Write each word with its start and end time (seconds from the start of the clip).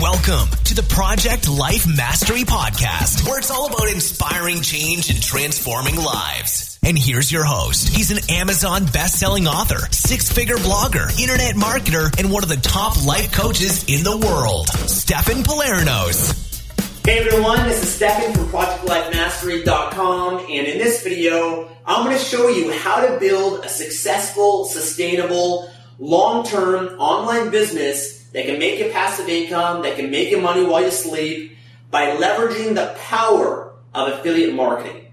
Welcome 0.00 0.50
to 0.64 0.74
the 0.74 0.82
Project 0.82 1.48
Life 1.48 1.86
Mastery 1.86 2.42
Podcast, 2.42 3.24
where 3.28 3.38
it's 3.38 3.52
all 3.52 3.68
about 3.68 3.88
inspiring 3.88 4.60
change 4.60 5.08
and 5.08 5.22
transforming 5.22 5.94
lives. 5.94 6.80
And 6.82 6.98
here's 6.98 7.30
your 7.30 7.44
host. 7.44 7.90
He's 7.90 8.10
an 8.10 8.18
Amazon 8.28 8.86
best-selling 8.86 9.46
author, 9.46 9.86
six-figure 9.92 10.56
blogger, 10.56 11.16
internet 11.20 11.54
marketer, 11.54 12.18
and 12.18 12.32
one 12.32 12.42
of 12.42 12.48
the 12.48 12.56
top 12.56 13.06
life 13.06 13.30
coaches 13.30 13.84
in 13.84 14.02
the 14.02 14.16
world, 14.16 14.66
Stefan 14.68 15.44
Palernos. 15.44 17.06
Hey 17.06 17.20
everyone, 17.20 17.62
this 17.68 17.80
is 17.80 17.94
Stefan 17.94 18.34
from 18.34 18.48
ProjectLifeMastery.com 18.48 20.38
and 20.40 20.66
in 20.66 20.78
this 20.78 21.04
video, 21.04 21.70
I'm 21.86 22.04
going 22.04 22.18
to 22.18 22.24
show 22.24 22.48
you 22.48 22.72
how 22.72 23.06
to 23.06 23.20
build 23.20 23.64
a 23.64 23.68
successful, 23.68 24.64
sustainable, 24.64 25.70
long-term 26.00 26.98
online 26.98 27.50
business 27.50 28.13
that 28.34 28.44
can 28.44 28.58
make 28.58 28.78
you 28.78 28.90
passive 28.90 29.28
income, 29.28 29.82
that 29.82 29.96
can 29.96 30.10
make 30.10 30.30
you 30.30 30.40
money 30.40 30.64
while 30.64 30.82
you 30.82 30.90
sleep 30.90 31.56
by 31.90 32.16
leveraging 32.16 32.74
the 32.74 32.94
power 32.98 33.72
of 33.94 34.08
affiliate 34.08 34.54
marketing. 34.54 35.06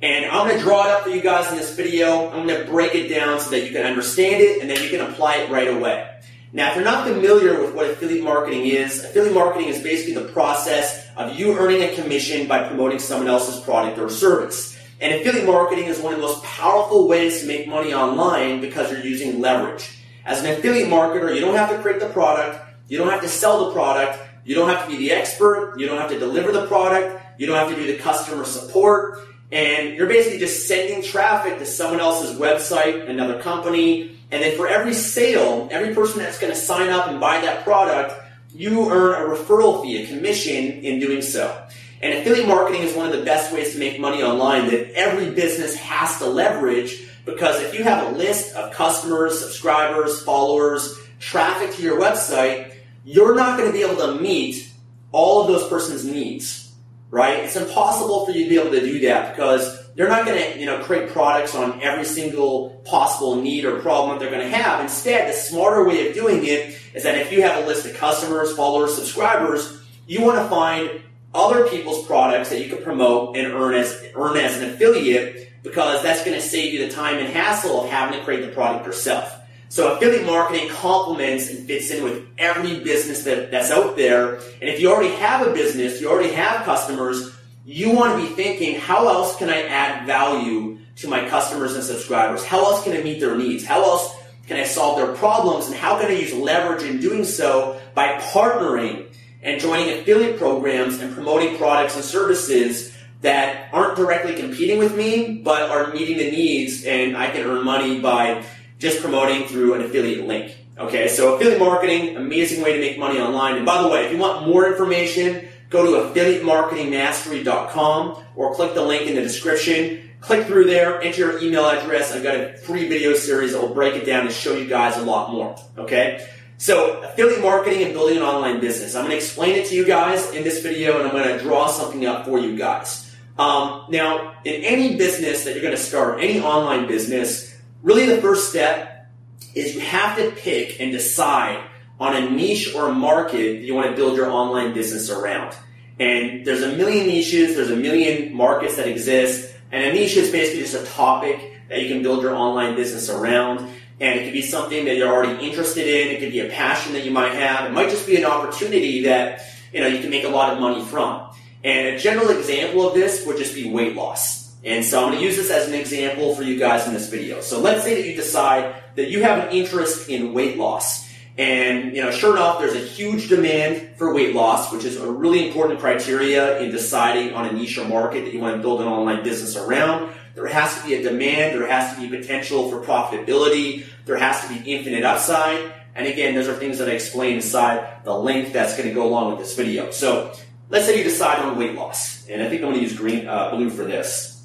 And 0.00 0.26
I'm 0.26 0.46
going 0.46 0.56
to 0.56 0.64
draw 0.64 0.86
it 0.86 0.90
up 0.92 1.02
for 1.02 1.10
you 1.10 1.20
guys 1.20 1.50
in 1.50 1.58
this 1.58 1.74
video. 1.74 2.30
I'm 2.30 2.46
going 2.46 2.64
to 2.64 2.70
break 2.70 2.94
it 2.94 3.08
down 3.08 3.40
so 3.40 3.50
that 3.50 3.66
you 3.66 3.72
can 3.72 3.84
understand 3.84 4.40
it 4.40 4.60
and 4.60 4.70
then 4.70 4.80
you 4.80 4.88
can 4.88 5.00
apply 5.00 5.38
it 5.38 5.50
right 5.50 5.66
away. 5.66 6.08
Now, 6.52 6.70
if 6.70 6.76
you're 6.76 6.84
not 6.84 7.06
familiar 7.06 7.60
with 7.60 7.74
what 7.74 7.90
affiliate 7.90 8.22
marketing 8.22 8.66
is, 8.66 9.04
affiliate 9.04 9.34
marketing 9.34 9.68
is 9.68 9.82
basically 9.82 10.14
the 10.14 10.32
process 10.32 11.06
of 11.16 11.36
you 11.38 11.58
earning 11.58 11.82
a 11.82 11.94
commission 11.96 12.46
by 12.46 12.66
promoting 12.66 13.00
someone 13.00 13.28
else's 13.28 13.60
product 13.60 13.98
or 13.98 14.08
service. 14.08 14.78
And 15.00 15.12
affiliate 15.14 15.46
marketing 15.46 15.86
is 15.86 15.98
one 15.98 16.14
of 16.14 16.20
the 16.20 16.26
most 16.26 16.44
powerful 16.44 17.08
ways 17.08 17.40
to 17.40 17.46
make 17.48 17.66
money 17.66 17.92
online 17.92 18.60
because 18.60 18.90
you're 18.92 19.04
using 19.04 19.40
leverage. 19.40 19.98
As 20.24 20.44
an 20.44 20.52
affiliate 20.52 20.88
marketer, 20.88 21.34
you 21.34 21.40
don't 21.40 21.56
have 21.56 21.70
to 21.70 21.78
create 21.78 22.00
the 22.00 22.08
product, 22.08 22.67
you 22.88 22.98
don't 22.98 23.10
have 23.10 23.20
to 23.20 23.28
sell 23.28 23.66
the 23.66 23.72
product. 23.72 24.18
You 24.44 24.54
don't 24.54 24.68
have 24.68 24.84
to 24.84 24.90
be 24.90 24.96
the 24.96 25.12
expert. 25.12 25.76
You 25.78 25.86
don't 25.86 25.98
have 25.98 26.10
to 26.10 26.18
deliver 26.18 26.52
the 26.52 26.66
product. 26.66 27.22
You 27.38 27.46
don't 27.46 27.56
have 27.56 27.68
to 27.68 27.76
do 27.76 27.86
the 27.86 27.98
customer 27.98 28.44
support. 28.44 29.20
And 29.52 29.94
you're 29.94 30.08
basically 30.08 30.38
just 30.38 30.66
sending 30.66 31.02
traffic 31.02 31.58
to 31.58 31.66
someone 31.66 32.00
else's 32.00 32.38
website, 32.38 33.08
another 33.08 33.40
company. 33.40 34.16
And 34.30 34.42
then 34.42 34.56
for 34.56 34.66
every 34.66 34.94
sale, 34.94 35.68
every 35.70 35.94
person 35.94 36.18
that's 36.18 36.38
going 36.38 36.52
to 36.52 36.58
sign 36.58 36.90
up 36.90 37.08
and 37.08 37.20
buy 37.20 37.40
that 37.40 37.64
product, 37.64 38.14
you 38.54 38.90
earn 38.90 39.22
a 39.22 39.34
referral 39.34 39.82
fee, 39.82 40.02
a 40.02 40.06
commission 40.06 40.54
in 40.54 41.00
doing 41.00 41.22
so. 41.22 41.66
And 42.00 42.18
affiliate 42.18 42.46
marketing 42.46 42.82
is 42.82 42.94
one 42.94 43.06
of 43.06 43.12
the 43.12 43.24
best 43.24 43.52
ways 43.52 43.72
to 43.72 43.78
make 43.78 43.98
money 43.98 44.22
online 44.22 44.66
that 44.70 44.92
every 44.92 45.30
business 45.30 45.74
has 45.76 46.18
to 46.18 46.26
leverage 46.26 47.06
because 47.24 47.60
if 47.60 47.74
you 47.74 47.84
have 47.84 48.06
a 48.06 48.16
list 48.16 48.54
of 48.54 48.72
customers, 48.72 49.38
subscribers, 49.38 50.22
followers, 50.22 50.98
traffic 51.20 51.74
to 51.74 51.82
your 51.82 52.00
website, 52.00 52.72
you're 53.08 53.34
not 53.34 53.56
going 53.56 53.72
to 53.72 53.72
be 53.72 53.82
able 53.82 53.96
to 53.96 54.20
meet 54.20 54.70
all 55.12 55.40
of 55.40 55.48
those 55.48 55.66
person's 55.70 56.04
needs, 56.04 56.74
right? 57.10 57.38
It's 57.38 57.56
impossible 57.56 58.26
for 58.26 58.32
you 58.32 58.44
to 58.44 58.50
be 58.50 58.58
able 58.58 58.70
to 58.72 58.80
do 58.80 59.00
that 59.06 59.34
because 59.34 59.88
they're 59.94 60.10
not 60.10 60.26
going 60.26 60.52
to, 60.52 60.60
you 60.60 60.66
know, 60.66 60.82
create 60.84 61.08
products 61.08 61.54
on 61.54 61.80
every 61.80 62.04
single 62.04 62.82
possible 62.84 63.40
need 63.40 63.64
or 63.64 63.80
problem 63.80 64.18
they're 64.18 64.30
going 64.30 64.42
to 64.42 64.54
have. 64.54 64.82
Instead, 64.82 65.26
the 65.26 65.32
smarter 65.32 65.88
way 65.88 66.06
of 66.06 66.14
doing 66.14 66.44
it 66.44 66.78
is 66.92 67.02
that 67.04 67.16
if 67.16 67.32
you 67.32 67.40
have 67.40 67.64
a 67.64 67.66
list 67.66 67.86
of 67.86 67.96
customers, 67.96 68.54
followers, 68.54 68.94
subscribers, 68.94 69.80
you 70.06 70.22
want 70.22 70.36
to 70.36 70.48
find 70.50 71.02
other 71.34 71.66
people's 71.66 72.06
products 72.06 72.50
that 72.50 72.62
you 72.62 72.68
can 72.68 72.84
promote 72.84 73.38
and 73.38 73.54
earn 73.54 73.74
as 73.74 74.04
earn 74.14 74.36
as 74.36 74.60
an 74.60 74.68
affiliate 74.68 75.50
because 75.62 76.02
that's 76.02 76.24
going 76.24 76.36
to 76.36 76.42
save 76.42 76.74
you 76.74 76.86
the 76.86 76.92
time 76.92 77.16
and 77.16 77.28
hassle 77.28 77.84
of 77.84 77.90
having 77.90 78.18
to 78.18 78.24
create 78.24 78.42
the 78.42 78.52
product 78.52 78.84
yourself. 78.84 79.37
So 79.68 79.94
affiliate 79.94 80.26
marketing 80.26 80.68
complements 80.70 81.50
and 81.50 81.66
fits 81.66 81.90
in 81.90 82.02
with 82.02 82.26
every 82.38 82.80
business 82.80 83.24
that, 83.24 83.50
that's 83.50 83.70
out 83.70 83.96
there. 83.96 84.36
And 84.36 84.70
if 84.70 84.80
you 84.80 84.90
already 84.90 85.14
have 85.16 85.46
a 85.46 85.52
business, 85.52 86.00
you 86.00 86.10
already 86.10 86.32
have 86.32 86.64
customers, 86.64 87.36
you 87.66 87.90
want 87.94 88.18
to 88.18 88.26
be 88.26 88.34
thinking, 88.34 88.80
how 88.80 89.08
else 89.08 89.36
can 89.36 89.50
I 89.50 89.62
add 89.62 90.06
value 90.06 90.78
to 90.96 91.08
my 91.08 91.28
customers 91.28 91.74
and 91.74 91.84
subscribers? 91.84 92.44
How 92.44 92.64
else 92.64 92.82
can 92.82 92.96
I 92.96 93.02
meet 93.02 93.20
their 93.20 93.36
needs? 93.36 93.64
How 93.64 93.82
else 93.82 94.16
can 94.46 94.56
I 94.58 94.64
solve 94.64 94.96
their 94.96 95.14
problems? 95.14 95.66
And 95.66 95.74
how 95.74 96.00
can 96.00 96.10
I 96.10 96.14
use 96.14 96.32
leverage 96.32 96.82
in 96.82 96.98
doing 96.98 97.24
so 97.24 97.78
by 97.94 98.18
partnering 98.20 99.06
and 99.42 99.60
joining 99.60 99.98
affiliate 99.98 100.38
programs 100.38 100.98
and 100.98 101.14
promoting 101.14 101.58
products 101.58 101.94
and 101.94 102.04
services 102.04 102.96
that 103.20 103.68
aren't 103.72 103.96
directly 103.96 104.34
competing 104.34 104.78
with 104.78 104.96
me, 104.96 105.38
but 105.44 105.70
are 105.70 105.92
meeting 105.92 106.18
the 106.18 106.30
needs 106.30 106.84
and 106.84 107.16
I 107.16 107.30
can 107.30 107.42
earn 107.42 107.64
money 107.64 108.00
by 108.00 108.44
just 108.78 109.00
promoting 109.00 109.48
through 109.48 109.74
an 109.74 109.82
affiliate 109.82 110.26
link. 110.26 110.56
Okay, 110.78 111.08
so 111.08 111.34
affiliate 111.34 111.58
marketing, 111.58 112.16
amazing 112.16 112.62
way 112.62 112.74
to 112.74 112.80
make 112.80 112.96
money 112.98 113.18
online. 113.18 113.56
And 113.56 113.66
by 113.66 113.82
the 113.82 113.88
way, 113.88 114.06
if 114.06 114.12
you 114.12 114.18
want 114.18 114.46
more 114.46 114.70
information, 114.70 115.48
go 115.70 115.84
to 115.84 115.90
affiliatemarketingmastery.com 116.08 118.24
or 118.36 118.54
click 118.54 118.74
the 118.74 118.82
link 118.82 119.08
in 119.08 119.16
the 119.16 119.22
description. 119.22 120.04
Click 120.20 120.46
through 120.46 120.66
there, 120.66 121.02
enter 121.02 121.20
your 121.20 121.42
email 121.42 121.66
address. 121.66 122.12
I've 122.12 122.22
got 122.22 122.36
a 122.36 122.56
free 122.58 122.88
video 122.88 123.14
series 123.14 123.52
that 123.52 123.60
will 123.60 123.74
break 123.74 123.94
it 123.94 124.04
down 124.04 124.26
and 124.26 124.32
show 124.32 124.56
you 124.56 124.68
guys 124.68 124.96
a 124.96 125.02
lot 125.02 125.32
more. 125.32 125.56
Okay? 125.76 126.24
So, 126.58 127.02
affiliate 127.02 127.40
marketing 127.40 127.84
and 127.84 127.92
building 127.92 128.16
an 128.16 128.24
online 128.24 128.60
business. 128.60 128.96
I'm 128.96 129.02
going 129.02 129.12
to 129.12 129.16
explain 129.16 129.54
it 129.54 129.68
to 129.68 129.76
you 129.76 129.84
guys 129.84 130.32
in 130.32 130.42
this 130.42 130.60
video 130.60 130.98
and 130.98 131.08
I'm 131.08 131.14
going 131.14 131.38
to 131.38 131.44
draw 131.44 131.68
something 131.68 132.04
up 132.04 132.24
for 132.24 132.36
you 132.38 132.56
guys. 132.56 133.14
Um, 133.38 133.84
now, 133.90 134.34
in 134.44 134.64
any 134.64 134.96
business 134.96 135.44
that 135.44 135.54
you're 135.54 135.62
going 135.62 135.76
to 135.76 135.80
start, 135.80 136.20
any 136.20 136.40
online 136.40 136.88
business, 136.88 137.47
really 137.82 138.06
the 138.06 138.20
first 138.20 138.50
step 138.50 139.10
is 139.54 139.74
you 139.74 139.80
have 139.80 140.16
to 140.18 140.30
pick 140.32 140.80
and 140.80 140.92
decide 140.92 141.62
on 142.00 142.14
a 142.14 142.30
niche 142.30 142.74
or 142.74 142.88
a 142.88 142.92
market 142.92 143.58
that 143.58 143.62
you 143.62 143.74
want 143.74 143.90
to 143.90 143.96
build 143.96 144.16
your 144.16 144.30
online 144.30 144.72
business 144.72 145.10
around. 145.10 145.56
And 145.98 146.46
there's 146.46 146.62
a 146.62 146.76
million 146.76 147.06
niches, 147.06 147.56
there's 147.56 147.70
a 147.70 147.76
million 147.76 148.34
markets 148.34 148.76
that 148.76 148.86
exist, 148.86 149.52
and 149.72 149.84
a 149.84 149.92
niche 149.92 150.16
is 150.16 150.30
basically 150.30 150.62
just 150.62 150.74
a 150.74 150.86
topic 150.92 151.60
that 151.68 151.82
you 151.82 151.88
can 151.88 152.02
build 152.02 152.22
your 152.22 152.34
online 152.34 152.76
business 152.76 153.10
around. 153.10 153.68
And 154.00 154.20
it 154.20 154.24
could 154.24 154.32
be 154.32 154.42
something 154.42 154.84
that 154.84 154.96
you're 154.96 155.12
already 155.12 155.44
interested 155.44 155.88
in, 155.88 156.14
it 156.14 156.20
could 156.20 156.30
be 156.30 156.38
a 156.40 156.48
passion 156.48 156.92
that 156.92 157.04
you 157.04 157.10
might 157.10 157.32
have, 157.32 157.68
it 157.68 157.72
might 157.72 157.90
just 157.90 158.06
be 158.06 158.16
an 158.16 158.24
opportunity 158.24 159.02
that 159.02 159.44
you 159.72 159.80
know 159.80 159.88
you 159.88 159.98
can 160.00 160.10
make 160.10 160.24
a 160.24 160.28
lot 160.28 160.52
of 160.52 160.60
money 160.60 160.84
from. 160.84 161.28
And 161.64 161.96
a 161.96 161.98
general 161.98 162.30
example 162.30 162.86
of 162.86 162.94
this 162.94 163.26
would 163.26 163.36
just 163.36 163.56
be 163.56 163.68
weight 163.68 163.96
loss. 163.96 164.37
And 164.64 164.84
so 164.84 165.00
I'm 165.00 165.08
going 165.10 165.18
to 165.18 165.24
use 165.24 165.36
this 165.36 165.50
as 165.50 165.68
an 165.68 165.74
example 165.74 166.34
for 166.34 166.42
you 166.42 166.58
guys 166.58 166.86
in 166.86 166.92
this 166.92 167.08
video. 167.08 167.40
So 167.40 167.60
let's 167.60 167.84
say 167.84 167.94
that 167.94 168.08
you 168.08 168.16
decide 168.16 168.74
that 168.96 169.08
you 169.08 169.22
have 169.22 169.46
an 169.46 169.52
interest 169.52 170.08
in 170.08 170.32
weight 170.32 170.58
loss. 170.58 171.08
And, 171.36 171.94
you 171.94 172.02
know, 172.02 172.10
sure 172.10 172.34
enough, 172.34 172.58
there's 172.58 172.74
a 172.74 172.80
huge 172.80 173.28
demand 173.28 173.96
for 173.96 174.12
weight 174.12 174.34
loss, 174.34 174.72
which 174.72 174.84
is 174.84 174.96
a 174.96 175.08
really 175.08 175.46
important 175.46 175.78
criteria 175.78 176.60
in 176.60 176.72
deciding 176.72 177.32
on 177.34 177.46
a 177.46 177.52
niche 177.52 177.78
or 177.78 177.86
market 177.86 178.24
that 178.24 178.34
you 178.34 178.40
want 178.40 178.56
to 178.56 178.62
build 178.62 178.80
an 178.80 178.88
online 178.88 179.22
business 179.22 179.56
around. 179.56 180.12
There 180.34 180.48
has 180.48 180.76
to 180.80 180.86
be 180.86 180.94
a 180.94 181.02
demand, 181.02 181.54
there 181.54 181.68
has 181.68 181.94
to 181.94 182.00
be 182.00 182.08
potential 182.08 182.68
for 182.70 182.80
profitability, 182.84 183.86
there 184.04 184.16
has 184.16 184.40
to 184.42 184.48
be 184.48 184.72
infinite 184.72 185.04
upside. 185.04 185.72
And 185.94 186.08
again, 186.08 186.34
those 186.34 186.48
are 186.48 186.54
things 186.54 186.78
that 186.78 186.88
I 186.88 186.92
explain 186.92 187.36
inside 187.36 188.04
the 188.04 188.16
link 188.16 188.52
that's 188.52 188.76
going 188.76 188.88
to 188.88 188.94
go 188.94 189.06
along 189.06 189.30
with 189.30 189.38
this 189.38 189.56
video. 189.56 189.92
So 189.92 190.32
let's 190.70 190.86
say 190.86 190.98
you 190.98 191.04
decide 191.04 191.38
on 191.44 191.56
weight 191.56 191.74
loss. 191.74 192.28
And 192.28 192.42
I 192.42 192.48
think 192.48 192.62
I'm 192.62 192.70
going 192.70 192.80
to 192.80 192.82
use 192.82 192.96
green, 192.96 193.28
uh, 193.28 193.50
blue 193.50 193.70
for 193.70 193.84
this. 193.84 194.37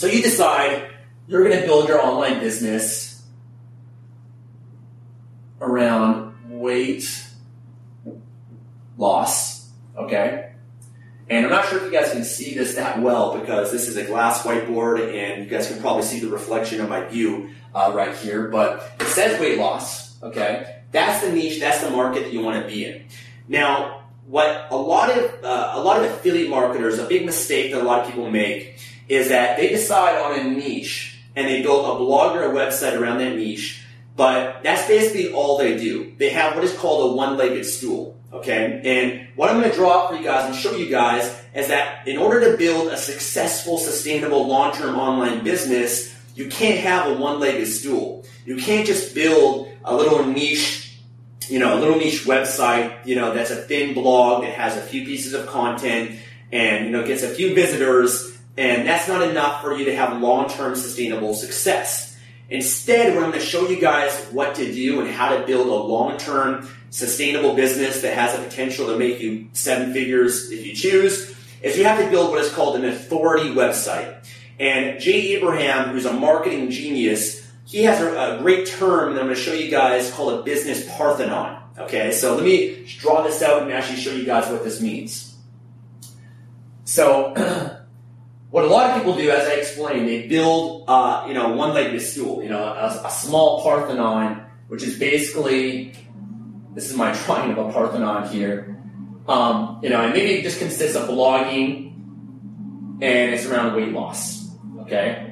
So 0.00 0.06
you 0.06 0.22
decide 0.22 0.88
you're 1.28 1.44
going 1.46 1.60
to 1.60 1.66
build 1.66 1.86
your 1.86 2.00
online 2.00 2.40
business 2.40 3.22
around 5.60 6.34
weight 6.48 7.04
loss, 8.96 9.68
okay? 9.98 10.52
And 11.28 11.44
I'm 11.44 11.52
not 11.52 11.66
sure 11.66 11.76
if 11.76 11.84
you 11.84 11.90
guys 11.90 12.12
can 12.12 12.24
see 12.24 12.54
this 12.54 12.76
that 12.76 13.02
well 13.02 13.38
because 13.38 13.70
this 13.72 13.88
is 13.88 13.98
a 13.98 14.04
glass 14.04 14.42
whiteboard 14.42 15.14
and 15.14 15.44
you 15.44 15.50
guys 15.50 15.68
can 15.68 15.78
probably 15.82 16.04
see 16.04 16.18
the 16.18 16.28
reflection 16.28 16.80
of 16.80 16.88
my 16.88 17.04
view 17.04 17.50
uh, 17.74 17.92
right 17.94 18.16
here, 18.16 18.48
but 18.48 18.94
it 19.00 19.06
says 19.06 19.38
weight 19.38 19.58
loss, 19.58 20.18
okay? 20.22 20.82
That's 20.92 21.22
the 21.22 21.30
niche, 21.30 21.60
that's 21.60 21.82
the 21.82 21.90
market 21.90 22.22
that 22.22 22.32
you 22.32 22.40
want 22.40 22.58
to 22.62 22.66
be 22.66 22.86
in. 22.86 23.04
Now, 23.48 24.04
what 24.30 24.68
a 24.70 24.76
lot 24.76 25.10
of 25.10 25.44
uh, 25.44 25.72
a 25.74 25.80
lot 25.80 26.02
of 26.02 26.10
affiliate 26.10 26.48
marketers, 26.48 26.98
a 26.98 27.06
big 27.06 27.26
mistake 27.26 27.72
that 27.72 27.82
a 27.82 27.84
lot 27.84 28.00
of 28.00 28.06
people 28.06 28.30
make 28.30 28.78
is 29.08 29.28
that 29.28 29.56
they 29.56 29.68
decide 29.68 30.16
on 30.20 30.38
a 30.38 30.44
niche 30.44 31.18
and 31.34 31.48
they 31.48 31.62
build 31.62 31.84
a 31.84 31.98
blog 31.98 32.36
or 32.36 32.44
a 32.44 32.54
website 32.54 32.98
around 32.98 33.18
that 33.18 33.34
niche, 33.34 33.84
but 34.16 34.62
that's 34.62 34.86
basically 34.86 35.32
all 35.32 35.58
they 35.58 35.76
do. 35.76 36.14
They 36.16 36.30
have 36.30 36.54
what 36.54 36.62
is 36.62 36.72
called 36.76 37.12
a 37.12 37.16
one-legged 37.16 37.66
stool. 37.66 38.16
Okay, 38.32 38.80
and 38.84 39.36
what 39.36 39.50
I'm 39.50 39.58
going 39.58 39.68
to 39.68 39.76
draw 39.76 40.04
up 40.04 40.10
for 40.10 40.16
you 40.16 40.22
guys 40.22 40.46
and 40.46 40.54
show 40.54 40.76
you 40.76 40.88
guys 40.88 41.24
is 41.52 41.66
that 41.66 42.06
in 42.06 42.16
order 42.16 42.52
to 42.52 42.56
build 42.56 42.92
a 42.92 42.96
successful, 42.96 43.76
sustainable, 43.76 44.46
long-term 44.46 44.94
online 44.94 45.42
business, 45.42 46.14
you 46.36 46.46
can't 46.48 46.78
have 46.78 47.08
a 47.08 47.14
one-legged 47.14 47.66
stool. 47.66 48.24
You 48.46 48.56
can't 48.56 48.86
just 48.86 49.16
build 49.16 49.68
a 49.84 49.96
little 49.96 50.24
niche, 50.24 50.79
you 51.50 51.58
know, 51.58 51.76
a 51.76 51.80
little 51.80 51.96
niche 51.96 52.24
website, 52.24 53.04
you 53.04 53.16
know, 53.16 53.34
that's 53.34 53.50
a 53.50 53.56
thin 53.56 53.94
blog 53.94 54.42
that 54.42 54.54
has 54.54 54.76
a 54.76 54.80
few 54.80 55.04
pieces 55.04 55.34
of 55.34 55.46
content 55.46 56.18
and, 56.52 56.86
you 56.86 56.92
know, 56.92 57.06
gets 57.06 57.22
a 57.22 57.28
few 57.28 57.54
visitors 57.54 58.30
and 58.56 58.86
that's 58.86 59.08
not 59.08 59.22
enough 59.22 59.62
for 59.62 59.74
you 59.74 59.86
to 59.86 59.96
have 59.96 60.20
long-term 60.20 60.74
sustainable 60.76 61.34
success. 61.34 62.18
Instead, 62.50 63.14
what 63.14 63.24
I'm 63.24 63.30
going 63.30 63.40
to 63.40 63.46
show 63.46 63.68
you 63.68 63.80
guys 63.80 64.12
what 64.32 64.56
to 64.56 64.72
do 64.72 65.00
and 65.00 65.08
how 65.08 65.36
to 65.36 65.46
build 65.46 65.68
a 65.68 65.70
long-term 65.70 66.68
sustainable 66.90 67.54
business 67.54 68.02
that 68.02 68.14
has 68.14 68.36
the 68.36 68.42
potential 68.42 68.88
to 68.88 68.98
make 68.98 69.20
you 69.20 69.48
seven 69.52 69.92
figures 69.92 70.50
if 70.50 70.66
you 70.66 70.74
choose, 70.74 71.34
is 71.62 71.78
you 71.78 71.84
have 71.84 72.00
to 72.00 72.10
build 72.10 72.30
what 72.30 72.40
is 72.40 72.52
called 72.52 72.76
an 72.76 72.84
authority 72.84 73.50
website. 73.50 74.26
And 74.58 75.00
Jay 75.00 75.36
Abraham, 75.36 75.90
who's 75.90 76.04
a 76.04 76.12
marketing 76.12 76.70
genius, 76.70 77.39
he 77.70 77.84
has 77.84 78.00
a, 78.00 78.36
a 78.36 78.38
great 78.38 78.66
term 78.66 79.14
that 79.14 79.20
I'm 79.20 79.26
going 79.26 79.36
to 79.36 79.40
show 79.40 79.52
you 79.52 79.70
guys 79.70 80.10
called 80.10 80.40
a 80.40 80.42
business 80.42 80.84
parthenon. 80.96 81.62
Okay, 81.78 82.10
so 82.10 82.34
let 82.34 82.44
me 82.44 82.84
draw 82.98 83.22
this 83.22 83.42
out 83.42 83.62
and 83.62 83.72
actually 83.72 84.00
show 84.00 84.10
you 84.10 84.24
guys 84.24 84.50
what 84.50 84.64
this 84.64 84.80
means. 84.80 85.36
So, 86.84 87.32
what 88.50 88.64
a 88.64 88.66
lot 88.66 88.90
of 88.90 88.96
people 88.96 89.14
do, 89.14 89.30
as 89.30 89.46
I 89.46 89.52
explained, 89.52 90.08
they 90.08 90.26
build, 90.26 90.84
uh, 90.88 91.26
you 91.28 91.34
know, 91.34 91.52
one-legged 91.52 92.02
stool, 92.02 92.42
you 92.42 92.48
know, 92.48 92.60
a, 92.60 93.02
a, 93.06 93.10
small 93.10 93.62
Parthenon, 93.62 94.44
which 94.66 94.82
is 94.82 94.98
basically, 94.98 95.92
this 96.74 96.90
is 96.90 96.96
my 96.96 97.12
drawing 97.24 97.52
of 97.52 97.58
a 97.58 97.72
Parthenon 97.72 98.28
here. 98.28 98.76
Um, 99.28 99.78
you 99.80 99.90
know, 99.90 100.00
and 100.00 100.12
maybe 100.12 100.32
it 100.32 100.42
just 100.42 100.58
consists 100.58 100.96
of 100.96 101.08
blogging, 101.08 101.94
and 103.00 103.32
it's 103.32 103.46
around 103.46 103.76
weight 103.76 103.92
loss. 103.92 104.50
Okay, 104.80 105.29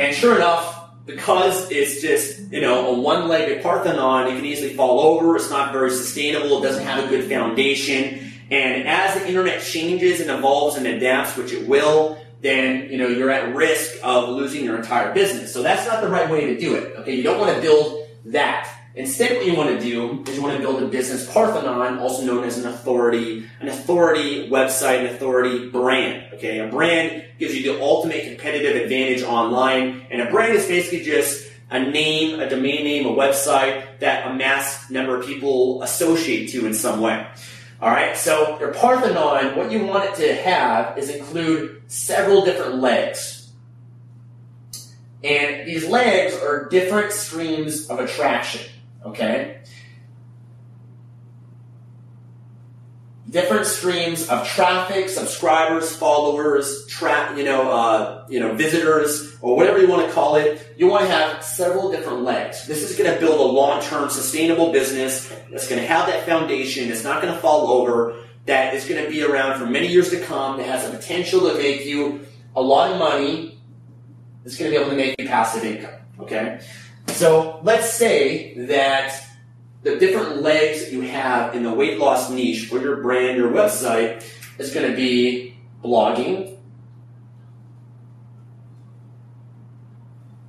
and 0.00 0.14
sure 0.14 0.36
enough, 0.36 0.90
because 1.06 1.70
it's 1.70 2.00
just, 2.00 2.52
you 2.52 2.60
know, 2.60 2.94
a 2.94 3.00
one-legged 3.00 3.62
Parthenon, 3.62 4.28
it 4.28 4.36
can 4.36 4.44
easily 4.44 4.74
fall 4.74 5.00
over. 5.00 5.36
It's 5.36 5.50
not 5.50 5.72
very 5.72 5.90
sustainable. 5.90 6.58
It 6.58 6.66
doesn't 6.66 6.84
have 6.84 7.04
a 7.04 7.08
good 7.08 7.28
foundation. 7.28 8.32
And 8.50 8.88
as 8.88 9.14
the 9.14 9.28
internet 9.28 9.62
changes 9.62 10.20
and 10.20 10.30
evolves 10.30 10.76
and 10.76 10.86
adapts, 10.86 11.36
which 11.36 11.52
it 11.52 11.68
will, 11.68 12.18
then 12.40 12.90
you 12.90 12.98
know 12.98 13.06
you're 13.06 13.30
at 13.30 13.54
risk 13.54 13.98
of 14.02 14.30
losing 14.30 14.64
your 14.64 14.76
entire 14.76 15.12
business. 15.12 15.52
So 15.52 15.62
that's 15.62 15.86
not 15.86 16.00
the 16.02 16.08
right 16.08 16.28
way 16.30 16.46
to 16.46 16.58
do 16.58 16.74
it. 16.74 16.96
Okay, 16.96 17.14
you 17.14 17.22
don't 17.22 17.38
want 17.38 17.54
to 17.54 17.60
build 17.60 18.08
that. 18.26 18.79
Instead, 18.94 19.36
what 19.36 19.46
you 19.46 19.54
want 19.54 19.70
to 19.70 19.80
do 19.80 20.24
is 20.26 20.36
you 20.36 20.42
want 20.42 20.56
to 20.56 20.60
build 20.60 20.82
a 20.82 20.86
business 20.86 21.30
Parthenon, 21.32 21.98
also 21.98 22.24
known 22.24 22.42
as 22.42 22.58
an 22.58 22.66
authority, 22.66 23.46
an 23.60 23.68
authority 23.68 24.50
website, 24.50 25.00
an 25.00 25.06
authority 25.06 25.68
brand. 25.68 26.34
Okay, 26.34 26.58
a 26.58 26.66
brand 26.66 27.24
gives 27.38 27.54
you 27.54 27.72
the 27.72 27.80
ultimate 27.80 28.24
competitive 28.24 28.82
advantage 28.82 29.22
online, 29.22 30.06
and 30.10 30.20
a 30.20 30.30
brand 30.30 30.54
is 30.54 30.66
basically 30.66 31.04
just 31.04 31.48
a 31.70 31.78
name, 31.78 32.40
a 32.40 32.50
domain 32.50 32.82
name, 32.82 33.06
a 33.06 33.10
website 33.10 34.00
that 34.00 34.26
a 34.28 34.34
mass 34.34 34.90
number 34.90 35.16
of 35.20 35.24
people 35.24 35.82
associate 35.82 36.50
to 36.50 36.66
in 36.66 36.74
some 36.74 37.00
way. 37.00 37.26
All 37.80 37.90
right, 37.90 38.16
so 38.16 38.58
your 38.58 38.74
Parthenon, 38.74 39.56
what 39.56 39.70
you 39.70 39.86
want 39.86 40.04
it 40.04 40.14
to 40.16 40.34
have 40.42 40.98
is 40.98 41.08
include 41.10 41.80
several 41.86 42.44
different 42.44 42.76
legs. 42.76 43.52
And 45.22 45.66
these 45.66 45.86
legs 45.86 46.34
are 46.42 46.68
different 46.68 47.12
streams 47.12 47.88
of 47.88 48.00
attraction, 48.00 48.70
okay? 49.04 49.60
different 53.30 53.64
streams 53.64 54.28
of 54.28 54.46
traffic, 54.46 55.08
subscribers, 55.08 55.94
followers, 55.94 56.86
tra- 56.88 57.32
you 57.36 57.44
know, 57.44 57.70
uh, 57.70 58.26
you 58.28 58.40
know, 58.40 58.54
visitors, 58.54 59.36
or 59.40 59.56
whatever 59.56 59.78
you 59.78 59.88
want 59.88 60.06
to 60.06 60.12
call 60.12 60.34
it. 60.34 60.74
You 60.76 60.88
want 60.88 61.06
to 61.06 61.10
have 61.10 61.42
several 61.42 61.90
different 61.90 62.22
legs. 62.22 62.66
This 62.66 62.82
is 62.88 62.96
going 62.96 63.12
to 63.12 63.20
build 63.20 63.38
a 63.38 63.52
long-term, 63.52 64.10
sustainable 64.10 64.72
business 64.72 65.28
that's 65.50 65.68
going 65.68 65.80
to 65.80 65.86
have 65.86 66.06
that 66.06 66.26
foundation. 66.26 66.90
It's 66.90 67.04
not 67.04 67.22
going 67.22 67.32
to 67.32 67.40
fall 67.40 67.68
over. 67.68 68.16
That 68.46 68.74
is 68.74 68.86
going 68.86 69.02
to 69.02 69.08
be 69.08 69.22
around 69.22 69.60
for 69.60 69.66
many 69.66 69.86
years 69.86 70.10
to 70.10 70.20
come. 70.20 70.56
That 70.56 70.66
has 70.66 70.90
the 70.90 70.96
potential 70.96 71.40
to 71.48 71.54
make 71.54 71.84
you 71.84 72.26
a 72.56 72.62
lot 72.62 72.90
of 72.90 72.98
money. 72.98 73.60
It's 74.44 74.56
going 74.56 74.70
to 74.70 74.76
be 74.76 74.80
able 74.82 74.90
to 74.90 74.96
make 74.96 75.14
you 75.20 75.28
passive 75.28 75.64
income. 75.64 75.94
Okay, 76.18 76.60
so 77.10 77.60
let's 77.62 77.92
say 77.92 78.54
that 78.66 79.22
the 79.82 79.96
different 79.96 80.42
legs 80.42 80.84
that 80.84 80.92
you 80.92 81.02
have 81.02 81.54
in 81.54 81.62
the 81.62 81.72
weight 81.72 81.98
loss 81.98 82.30
niche 82.30 82.66
for 82.66 82.80
your 82.80 83.02
brand, 83.02 83.36
your 83.36 83.50
website, 83.50 84.24
is 84.58 84.74
going 84.74 84.90
to 84.90 84.96
be 84.96 85.56
blogging, 85.82 86.56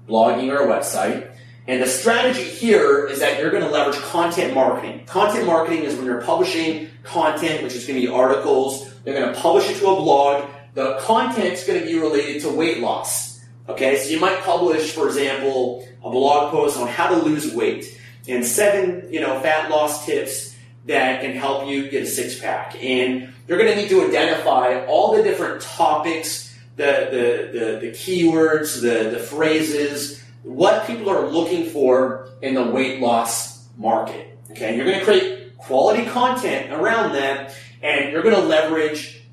blogging 0.08 0.52
or 0.52 0.64
a 0.64 0.68
website. 0.68 1.32
And 1.68 1.82
the 1.82 1.88
strategy 1.88 2.44
here 2.44 3.08
is 3.08 3.20
that 3.20 3.40
you're 3.40 3.52
going 3.52 3.64
to 3.64 3.70
leverage 3.70 3.98
content 4.00 4.54
marketing. 4.54 5.06
Content 5.06 5.46
marketing 5.46 5.84
is 5.84 5.96
when 5.96 6.06
you're 6.06 6.22
publishing 6.22 6.90
content, 7.04 7.64
which 7.64 7.76
is 7.76 7.86
going 7.86 8.02
to 8.02 8.08
be 8.08 8.12
articles. 8.12 8.94
They're 9.04 9.14
going 9.14 9.34
to 9.34 9.40
publish 9.40 9.70
it 9.70 9.78
to 9.78 9.88
a 9.88 9.96
blog. 9.96 10.50
The 10.74 10.98
content 11.02 11.54
is 11.54 11.64
going 11.64 11.80
to 11.80 11.86
be 11.86 11.98
related 11.98 12.42
to 12.42 12.50
weight 12.50 12.80
loss. 12.80 13.31
Okay, 13.72 13.98
so 13.98 14.10
you 14.10 14.20
might 14.20 14.42
publish, 14.42 14.92
for 14.92 15.08
example, 15.08 15.88
a 16.04 16.10
blog 16.10 16.52
post 16.52 16.78
on 16.78 16.90
how 16.90 17.08
to 17.08 17.16
lose 17.16 17.54
weight 17.54 17.98
and 18.28 18.46
seven, 18.46 19.08
you 19.12 19.22
know, 19.22 19.40
fat 19.40 19.72
loss 19.72 20.06
tips 20.06 20.56
that 20.88 21.22
can 21.22 21.32
help 21.32 21.68
you 21.68 21.90
get 21.90 22.04
a 22.04 22.06
six 22.06 22.38
pack. 22.38 22.76
And 22.84 23.34
you're 23.48 23.58
going 23.58 23.70
to 23.70 23.76
need 23.76 23.90
to 23.90 24.06
identify 24.06 24.86
all 24.88 25.16
the 25.16 25.24
different 25.24 25.62
topics, 25.62 26.54
the, 26.76 27.50
the, 27.54 27.60
the, 27.60 27.80
the 27.80 27.92
keywords, 27.92 28.82
the, 28.82 29.10
the 29.12 29.20
phrases, 29.20 30.22
what 30.44 30.86
people 30.86 31.10
are 31.10 31.30
looking 31.30 31.70
for 31.70 32.30
in 32.42 32.56
the 32.56 32.64
weight 32.64 33.00
loss 33.00 33.68
market. 33.78 34.38
Okay, 34.52 34.76
you're 34.76 34.86
going 34.86 35.00
to 35.00 35.06
create 35.06 35.58
quality 35.58 36.06
content 36.06 36.74
around 36.74 37.14
that, 37.14 37.56
and 37.82 38.12
you're 38.12 38.24
going 38.24 38.36
to 38.36 38.42
leverage 38.42 39.24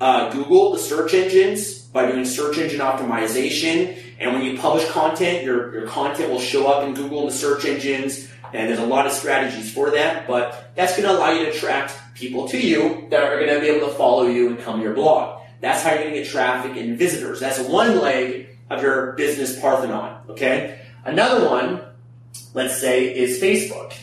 uh, 0.00 0.32
Google, 0.32 0.72
the 0.72 0.80
search 0.80 1.14
engines, 1.14 1.83
by 1.94 2.10
doing 2.10 2.24
search 2.26 2.58
engine 2.58 2.80
optimization. 2.80 3.96
And 4.18 4.34
when 4.34 4.42
you 4.42 4.58
publish 4.58 4.86
content, 4.90 5.44
your, 5.44 5.72
your 5.72 5.86
content 5.86 6.28
will 6.28 6.40
show 6.40 6.66
up 6.66 6.86
in 6.86 6.92
Google 6.92 7.20
and 7.20 7.28
the 7.30 7.34
search 7.34 7.64
engines. 7.64 8.28
And 8.52 8.68
there's 8.68 8.80
a 8.80 8.86
lot 8.86 9.06
of 9.06 9.12
strategies 9.12 9.72
for 9.72 9.92
that, 9.92 10.26
but 10.26 10.72
that's 10.74 10.96
going 10.96 11.08
to 11.08 11.16
allow 11.16 11.30
you 11.30 11.46
to 11.46 11.50
attract 11.50 11.94
people 12.14 12.48
to 12.48 12.60
you 12.60 13.06
that 13.10 13.22
are 13.22 13.36
going 13.36 13.54
to 13.54 13.60
be 13.60 13.68
able 13.68 13.86
to 13.88 13.94
follow 13.94 14.26
you 14.26 14.48
and 14.48 14.58
come 14.58 14.78
to 14.78 14.84
your 14.84 14.94
blog. 14.94 15.40
That's 15.60 15.82
how 15.82 15.90
you're 15.90 16.02
going 16.02 16.14
to 16.14 16.20
get 16.20 16.28
traffic 16.28 16.76
and 16.76 16.98
visitors. 16.98 17.40
That's 17.40 17.60
one 17.60 17.98
leg 18.00 18.48
of 18.70 18.82
your 18.82 19.12
business 19.12 19.58
Parthenon. 19.58 20.20
Okay. 20.30 20.80
Another 21.04 21.48
one, 21.48 21.80
let's 22.54 22.80
say, 22.80 23.14
is 23.16 23.40
Facebook. 23.40 23.94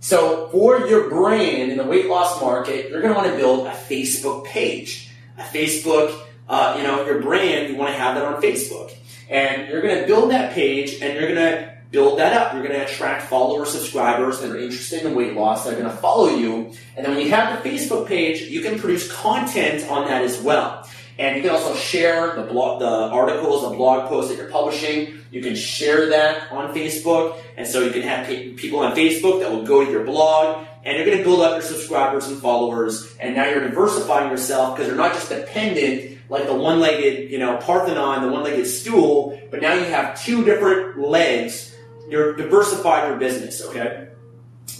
So 0.00 0.48
for 0.48 0.86
your 0.86 1.08
brand 1.08 1.70
in 1.70 1.78
the 1.78 1.84
weight 1.84 2.06
loss 2.06 2.40
market, 2.40 2.90
you're 2.90 3.00
going 3.00 3.14
to 3.14 3.18
want 3.18 3.30
to 3.30 3.36
build 3.36 3.66
a 3.66 3.70
Facebook 3.70 4.44
page. 4.44 5.11
Facebook, 5.38 6.20
uh, 6.48 6.74
you 6.76 6.82
know, 6.82 7.04
your 7.06 7.20
brand, 7.20 7.70
you 7.70 7.76
want 7.76 7.92
to 7.92 7.98
have 7.98 8.14
that 8.14 8.24
on 8.24 8.42
Facebook. 8.42 8.94
And 9.28 9.68
you're 9.68 9.82
going 9.82 10.00
to 10.00 10.06
build 10.06 10.30
that 10.30 10.52
page 10.52 11.00
and 11.00 11.14
you're 11.14 11.34
going 11.34 11.36
to 11.36 11.72
build 11.90 12.18
that 12.18 12.32
up. 12.32 12.52
You're 12.52 12.62
going 12.62 12.74
to 12.74 12.84
attract 12.84 13.28
followers, 13.28 13.70
subscribers 13.70 14.40
that 14.40 14.50
are 14.50 14.58
interested 14.58 15.04
in 15.04 15.14
weight 15.14 15.34
loss. 15.34 15.64
They're 15.64 15.78
going 15.78 15.90
to 15.90 15.96
follow 15.96 16.34
you. 16.34 16.72
And 16.96 17.06
then 17.06 17.14
when 17.14 17.24
you 17.24 17.30
have 17.30 17.62
the 17.62 17.68
Facebook 17.68 18.06
page, 18.06 18.42
you 18.42 18.60
can 18.60 18.78
produce 18.78 19.10
content 19.12 19.88
on 19.90 20.06
that 20.08 20.22
as 20.22 20.40
well. 20.40 20.88
And 21.18 21.36
you 21.36 21.42
can 21.42 21.50
also 21.50 21.74
share 21.74 22.34
the 22.34 22.42
blog, 22.42 22.80
the 22.80 22.86
articles, 22.86 23.62
the 23.62 23.76
blog 23.76 24.08
posts 24.08 24.30
that 24.30 24.38
you're 24.38 24.50
publishing. 24.50 25.18
You 25.30 25.42
can 25.42 25.54
share 25.54 26.08
that 26.08 26.50
on 26.50 26.74
Facebook. 26.74 27.38
And 27.56 27.66
so 27.66 27.80
you 27.80 27.90
can 27.90 28.02
have 28.02 28.26
people 28.56 28.80
on 28.80 28.96
Facebook 28.96 29.40
that 29.40 29.50
will 29.50 29.64
go 29.64 29.84
to 29.84 29.90
your 29.90 30.04
blog 30.04 30.66
and 30.84 30.96
you're 30.96 31.06
going 31.06 31.18
to 31.18 31.24
build 31.24 31.40
up 31.40 31.52
your 31.52 31.62
subscribers 31.62 32.28
and 32.28 32.40
followers. 32.40 33.14
And 33.20 33.34
now 33.36 33.48
you're 33.48 33.68
diversifying 33.68 34.30
yourself 34.30 34.76
because 34.76 34.88
you're 34.88 34.96
not 34.96 35.12
just 35.12 35.28
dependent 35.28 36.18
like 36.28 36.46
the 36.46 36.54
one-legged, 36.54 37.30
you 37.30 37.38
know, 37.38 37.58
Parthenon, 37.58 38.22
the 38.22 38.32
one-legged 38.32 38.66
stool, 38.66 39.38
but 39.50 39.60
now 39.60 39.74
you 39.74 39.84
have 39.84 40.20
two 40.22 40.44
different 40.44 40.98
legs 40.98 41.72
you're 42.08 42.34
diversifying 42.34 43.10
your 43.10 43.18
business, 43.18 43.62
okay? 43.62 44.08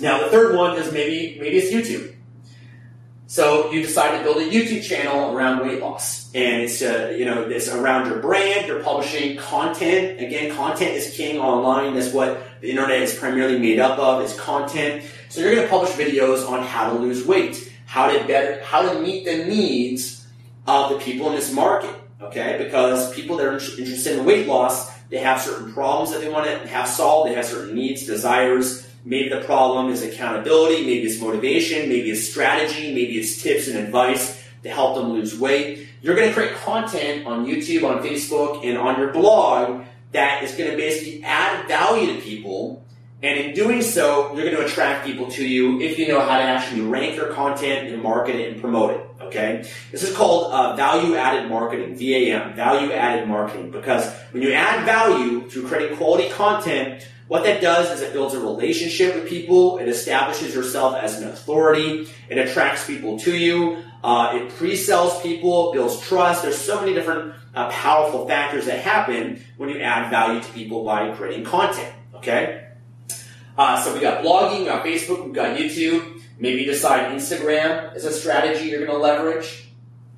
Now 0.00 0.21
the 0.23 0.28
third 0.28 0.54
one 0.56 0.76
is 0.76 0.92
maybe 0.92 1.38
maybe 1.40 1.56
it's 1.56 1.73
YouTube. 1.73 2.14
So 3.33 3.73
you 3.73 3.81
decide 3.81 4.19
to 4.19 4.23
build 4.23 4.37
a 4.43 4.47
YouTube 4.47 4.83
channel 4.83 5.35
around 5.35 5.67
weight 5.67 5.81
loss, 5.81 6.31
and 6.35 6.61
it's 6.61 6.83
uh, 6.83 7.15
you 7.17 7.25
know 7.25 7.41
it's 7.45 7.67
around 7.67 8.11
your 8.11 8.19
brand. 8.19 8.67
You're 8.67 8.83
publishing 8.83 9.39
content. 9.39 10.21
Again, 10.21 10.55
content 10.55 10.91
is 10.91 11.17
king 11.17 11.39
online. 11.39 11.95
That's 11.95 12.12
what 12.12 12.43
the 12.61 12.69
internet 12.69 13.01
is 13.01 13.15
primarily 13.15 13.59
made 13.59 13.81
up 13.81 13.99
of. 13.99 14.23
Is 14.23 14.39
content. 14.39 15.11
So 15.31 15.41
you're 15.41 15.55
going 15.55 15.67
to 15.67 15.71
publish 15.71 15.93
videos 15.93 16.47
on 16.47 16.62
how 16.62 16.93
to 16.93 16.99
lose 16.99 17.27
weight, 17.27 17.73
how 17.87 18.12
to 18.12 18.23
better, 18.27 18.62
how 18.65 18.83
to 18.83 19.01
meet 19.01 19.25
the 19.25 19.47
needs 19.47 20.27
of 20.67 20.91
the 20.91 20.99
people 20.99 21.31
in 21.31 21.35
this 21.35 21.55
market. 21.55 21.95
Okay, 22.21 22.59
because 22.62 23.15
people 23.15 23.39
that 23.39 23.47
are 23.47 23.55
interested 23.55 24.19
in 24.19 24.27
weight 24.27 24.47
loss 24.47 24.93
they 25.12 25.19
have 25.19 25.43
certain 25.43 25.75
problems 25.75 26.11
that 26.11 26.23
they 26.23 26.31
want 26.31 26.47
to 26.47 26.69
have 26.69 26.89
solved. 26.89 27.31
They 27.31 27.35
have 27.35 27.45
certain 27.45 27.75
needs, 27.75 28.07
desires. 28.07 28.82
Maybe 29.04 29.28
the 29.28 29.40
problem 29.40 29.90
is 29.90 30.02
accountability. 30.02 30.82
Maybe 30.82 31.02
it's 31.02 31.21
motivation. 31.21 31.88
Maybe 31.88 32.11
it's 32.11 32.28
strategy. 32.28 32.94
Maybe 32.94 33.18
it's 33.18 33.42
tips 33.42 33.68
and 33.68 33.78
advice 33.78 34.42
to 34.62 34.71
help 34.71 34.97
them 34.97 35.12
lose 35.12 35.38
weight. 35.38 35.88
You're 36.02 36.14
going 36.14 36.28
to 36.28 36.35
create 36.35 36.54
content 36.56 37.26
on 37.26 37.47
YouTube, 37.47 37.88
on 37.88 38.02
Facebook, 38.02 38.64
and 38.64 38.78
on 38.78 38.99
your 38.99 39.12
blog 39.12 39.85
that 40.12 40.44
is 40.44 40.54
going 40.54 40.71
to 40.71 40.76
basically 40.76 41.23
add 41.25 41.66
value 41.66 42.14
to 42.14 42.21
people. 42.21 42.85
And 43.23 43.38
in 43.38 43.54
doing 43.54 43.82
so, 43.82 44.35
you're 44.35 44.44
going 44.44 44.56
to 44.56 44.64
attract 44.64 45.06
people 45.06 45.30
to 45.32 45.47
you 45.47 45.80
if 45.80 45.99
you 45.99 46.09
know 46.09 46.21
how 46.21 46.38
to 46.38 46.44
actually 46.44 46.82
rank 46.82 47.16
your 47.16 47.32
content 47.32 47.88
and 47.88 48.02
market 48.02 48.37
it 48.37 48.52
and 48.52 48.61
promote 48.61 48.92
it. 48.92 49.06
Okay, 49.33 49.67
this 49.91 50.03
is 50.03 50.15
called 50.15 50.53
uh, 50.53 50.77
value 50.77 51.17
added 51.17 51.49
marketing, 51.49 51.97
VAM, 51.97 52.55
value 52.55 52.93
added 52.93 53.27
marketing, 53.27 53.71
because 53.71 54.12
when 54.33 54.43
you 54.43 54.53
add 54.53 54.85
value 54.85 55.49
through 55.49 55.69
creating 55.69 55.97
quality 55.97 56.29
content, 56.29 57.09
what 57.29 57.45
that 57.45 57.62
does 57.62 57.91
is 57.91 58.03
it 58.03 58.12
builds 58.12 58.35
a 58.35 58.41
relationship 58.41 59.15
with 59.15 59.27
people. 59.27 59.79
It 59.79 59.89
establishes 59.89 60.55
yourself 60.55 60.97
as 60.97 61.19
an 61.19 61.31
authority. 61.31 62.07
It 62.29 62.37
attracts 62.37 62.87
people 62.87 63.19
to 63.21 63.35
you. 63.35 63.79
Uh, 64.05 64.33
it 64.35 64.51
pre-sells 64.51 65.23
people, 65.23 65.73
builds 65.73 65.99
trust. 66.07 66.43
There's 66.43 66.59
so 66.59 66.79
many 66.79 66.93
different 66.93 67.35
uh, 67.55 67.71
powerful 67.71 68.29
factors 68.29 68.67
that 68.67 68.81
happen 68.81 69.43
when 69.57 69.71
you 69.71 69.81
add 69.81 70.11
value 70.11 70.43
to 70.43 70.53
people 70.53 70.85
by 70.85 71.11
creating 71.12 71.47
content. 71.47 71.95
Okay. 72.17 72.69
Uh, 73.57 73.83
so 73.83 73.95
we 73.95 74.01
got 74.01 74.23
blogging, 74.23 74.61
we 74.61 74.65
got 74.67 74.85
Facebook, 74.85 75.25
we 75.27 75.33
got 75.33 75.57
YouTube. 75.57 76.12
Maybe 76.39 76.65
decide 76.65 77.12
Instagram 77.12 77.95
is 77.95 78.05
a 78.05 78.12
strategy 78.12 78.69
you're 78.69 78.85
going 78.85 78.91
to 78.91 78.99
leverage. 78.99 79.69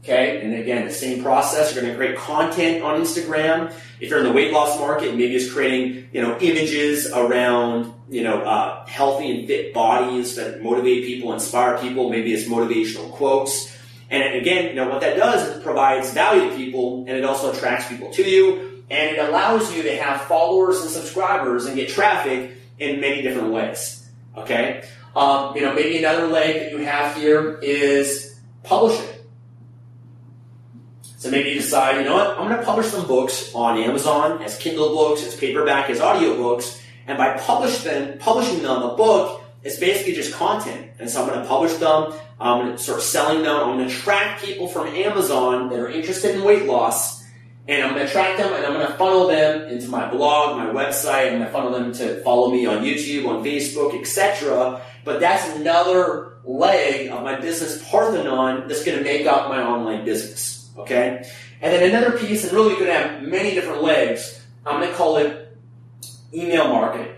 Okay, 0.03 0.43
and 0.43 0.55
again, 0.55 0.87
the 0.87 0.93
same 0.93 1.23
process. 1.23 1.75
You're 1.75 1.83
going 1.83 1.95
to 1.95 1.99
create 1.99 2.19
content 2.19 2.83
on 2.83 3.01
Instagram. 3.01 3.73
If 4.01 4.11
you're 4.11 4.19
in 4.19 4.27
the 4.27 4.33
weight 4.33 4.53
loss 4.53 4.79
market, 4.79 5.13
maybe 5.13 5.35
it's 5.35 5.51
creating, 5.51 6.11
you 6.13 6.21
know, 6.21 6.37
images 6.41 7.11
around, 7.11 7.95
you 8.11 8.23
know, 8.23 8.43
uh, 8.43 8.85
healthy 8.85 9.31
and 9.31 9.47
fit 9.47 9.73
bodies 9.73 10.37
that 10.37 10.63
motivate 10.63 11.07
people, 11.07 11.33
inspire 11.33 11.79
people. 11.79 12.11
Maybe 12.11 12.35
it's 12.35 12.47
motivational 12.47 13.11
quotes. 13.13 13.75
And 14.11 14.35
again, 14.35 14.67
you 14.67 14.75
know, 14.75 14.91
what 14.91 15.01
that 15.01 15.17
does 15.17 15.49
is 15.49 15.57
it 15.57 15.65
provides 15.65 16.13
value 16.13 16.51
to 16.51 16.57
people, 16.57 17.07
and 17.09 17.17
it 17.17 17.25
also 17.25 17.53
attracts 17.53 17.89
people 17.89 18.11
to 18.13 18.23
you, 18.23 18.83
and 18.91 19.17
it 19.17 19.19
allows 19.19 19.75
you 19.75 19.83
to 19.85 19.97
have 19.97 20.21
followers 20.23 20.83
and 20.83 20.91
subscribers 20.91 21.65
and 21.65 21.77
get 21.77 21.89
traffic 21.89 22.53
in 22.79 23.01
many 23.01 23.23
different 23.23 23.53
ways. 23.53 24.07
Okay, 24.37 24.85
um, 25.15 25.55
you 25.55 25.63
know, 25.63 25.73
maybe 25.75 25.99
another 25.99 26.27
leg 26.27 26.61
that 26.61 26.71
you 26.73 26.79
have 26.79 27.17
here 27.17 27.59
is 27.63 28.39
publishing. 28.63 29.09
So 31.03 31.31
maybe 31.31 31.51
you 31.51 31.55
decide, 31.55 31.99
you 31.99 32.05
know 32.05 32.17
what, 32.17 32.39
I'm 32.39 32.49
going 32.49 32.61
to 32.61 32.67
publish 32.67 32.89
some 32.89 33.07
books 33.07 33.55
on 33.55 33.79
Amazon 33.79 34.43
as 34.43 34.59
Kindle 34.59 34.91
books, 34.91 35.27
as 35.27 35.35
paperback, 35.35 35.89
as 35.89 35.99
audiobooks, 35.99 36.83
and 37.07 37.17
by 37.17 37.39
publish 37.39 37.79
them, 37.79 38.19
publishing 38.19 38.63
them, 38.63 38.83
a 38.83 38.95
book 38.95 39.43
is 39.63 39.79
basically 39.79 40.13
just 40.13 40.35
content. 40.35 40.91
And 40.99 41.09
so 41.09 41.23
I'm 41.23 41.29
going 41.29 41.41
to 41.41 41.47
publish 41.47 41.75
them, 41.75 42.13
I'm 42.39 42.67
going 42.67 42.77
to 42.77 42.83
start 42.83 43.01
selling 43.01 43.43
them, 43.43 43.57
I'm 43.57 43.77
going 43.77 43.89
to 43.89 43.95
attract 43.95 44.45
people 44.45 44.69
from 44.69 44.89
Amazon 44.89 45.71
that 45.71 45.79
are 45.79 45.89
interested 45.89 46.35
in 46.35 46.45
weight 46.45 46.67
loss, 46.67 47.14
and 47.67 47.83
I'm 47.83 47.95
going 47.95 48.07
to 48.07 48.13
track 48.13 48.37
them 48.37 48.53
and 48.53 48.65
I'm 48.65 48.75
going 48.75 48.87
to 48.87 48.93
funnel 48.95 49.27
them 49.27 49.69
into 49.69 49.89
my 49.89 50.11
blog, 50.11 50.59
my 50.59 50.67
website, 50.67 51.33
and 51.33 51.37
I'm 51.37 51.41
going 51.41 51.47
to 51.47 51.53
funnel 51.53 51.73
them 51.73 51.93
to 51.95 52.23
follow 52.23 52.51
me 52.51 52.67
on 52.67 52.85
YouTube, 52.85 53.27
on 53.27 53.43
Facebook, 53.43 53.99
etc. 53.99 54.83
But 55.05 55.21
that's 55.21 55.49
another 55.57 56.35
leg 56.45 57.09
of 57.09 57.23
my 57.23 57.41
business 57.41 57.83
Parthenon 57.89 58.69
that's 58.69 58.85
going 58.85 58.99
to 58.99 59.05
make 59.05 59.27
up 59.27 59.49
my 59.49 59.63
online 59.63 60.05
business. 60.05 60.69
Okay? 60.77 61.27
And 61.63 61.73
then 61.73 61.89
another 61.89 62.19
piece, 62.19 62.45
and 62.45 62.53
really 62.53 62.75
going 62.75 62.87
to 62.87 62.93
have 62.93 63.23
many 63.23 63.55
different 63.55 63.83
legs, 63.83 64.43
I'm 64.67 64.81
going 64.81 64.91
to 64.91 64.97
call 64.97 65.17
it 65.17 65.57
email 66.35 66.69
marketing. 66.69 67.15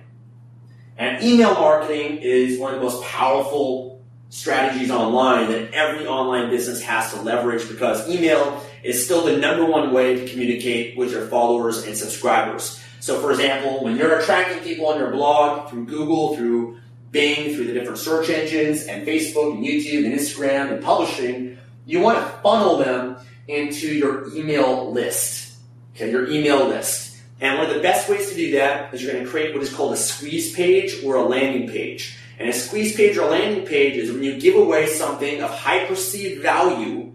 And 0.97 1.23
email 1.25 1.55
marketing 1.55 2.19
is 2.19 2.59
one 2.59 2.73
of 2.73 2.81
the 2.81 2.85
most 2.85 3.03
powerful 3.03 4.05
strategies 4.29 4.91
online 4.91 5.51
that 5.51 5.73
every 5.73 6.07
online 6.07 6.51
business 6.51 6.83
has 6.83 7.13
to 7.13 7.21
leverage 7.23 7.69
because 7.69 8.09
email 8.09 8.63
is 8.87 9.05
still 9.05 9.25
the 9.25 9.37
number 9.37 9.65
one 9.65 9.93
way 9.93 10.15
to 10.15 10.29
communicate 10.29 10.97
with 10.97 11.11
your 11.11 11.27
followers 11.27 11.85
and 11.85 11.97
subscribers. 11.97 12.81
So, 13.01 13.21
for 13.21 13.31
example, 13.33 13.85
when 13.85 13.97
you're 13.97 14.19
attracting 14.19 14.63
people 14.63 14.87
on 14.87 14.99
your 14.99 15.11
blog 15.11 15.71
through 15.71 15.87
Google, 15.87 16.37
through 16.37 16.79
Bing, 17.11 17.55
through 17.55 17.67
the 17.67 17.73
different 17.73 17.99
search 17.99 18.31
engines, 18.31 18.85
and 18.85 19.07
Facebook, 19.07 19.55
and 19.55 19.65
YouTube, 19.65 20.05
and 20.05 20.15
Instagram, 20.15 20.73
and 20.73 20.83
publishing, 20.83 21.59
you 21.85 22.01
want 22.01 22.19
to 22.19 22.25
funnel 22.43 22.79
them 22.79 23.17
into 23.49 23.89
your 23.89 24.35
email 24.35 24.93
list. 24.93 25.57
Okay, 25.95 26.11
your 26.11 26.29
email 26.29 26.67
list. 26.67 27.17
And 27.41 27.59
one 27.59 27.69
of 27.69 27.75
the 27.75 27.81
best 27.81 28.09
ways 28.09 28.29
to 28.31 28.35
do 28.35 28.53
that 28.53 28.95
is 28.95 29.03
you're 29.03 29.13
going 29.13 29.25
to 29.25 29.31
create 29.31 29.55
what 29.55 29.63
is 29.63 29.73
called 29.73 29.93
a 29.93 29.97
squeeze 29.97 30.55
page 30.55 31.05
or 31.05 31.17
a 31.17 31.23
landing 31.23 31.69
page. 31.69 32.19
And 32.39 32.49
a 32.49 32.53
squeeze 32.53 32.97
page 32.97 33.17
or 33.17 33.27
a 33.27 33.31
landing 33.31 33.67
page 33.67 33.97
is 33.97 34.13
when 34.13 34.23
you 34.23 34.39
give 34.39 34.57
away 34.57 34.87
something 34.87 35.43
of 35.43 35.51
high 35.51 35.87
perceived 35.87 36.43
value 36.43 37.06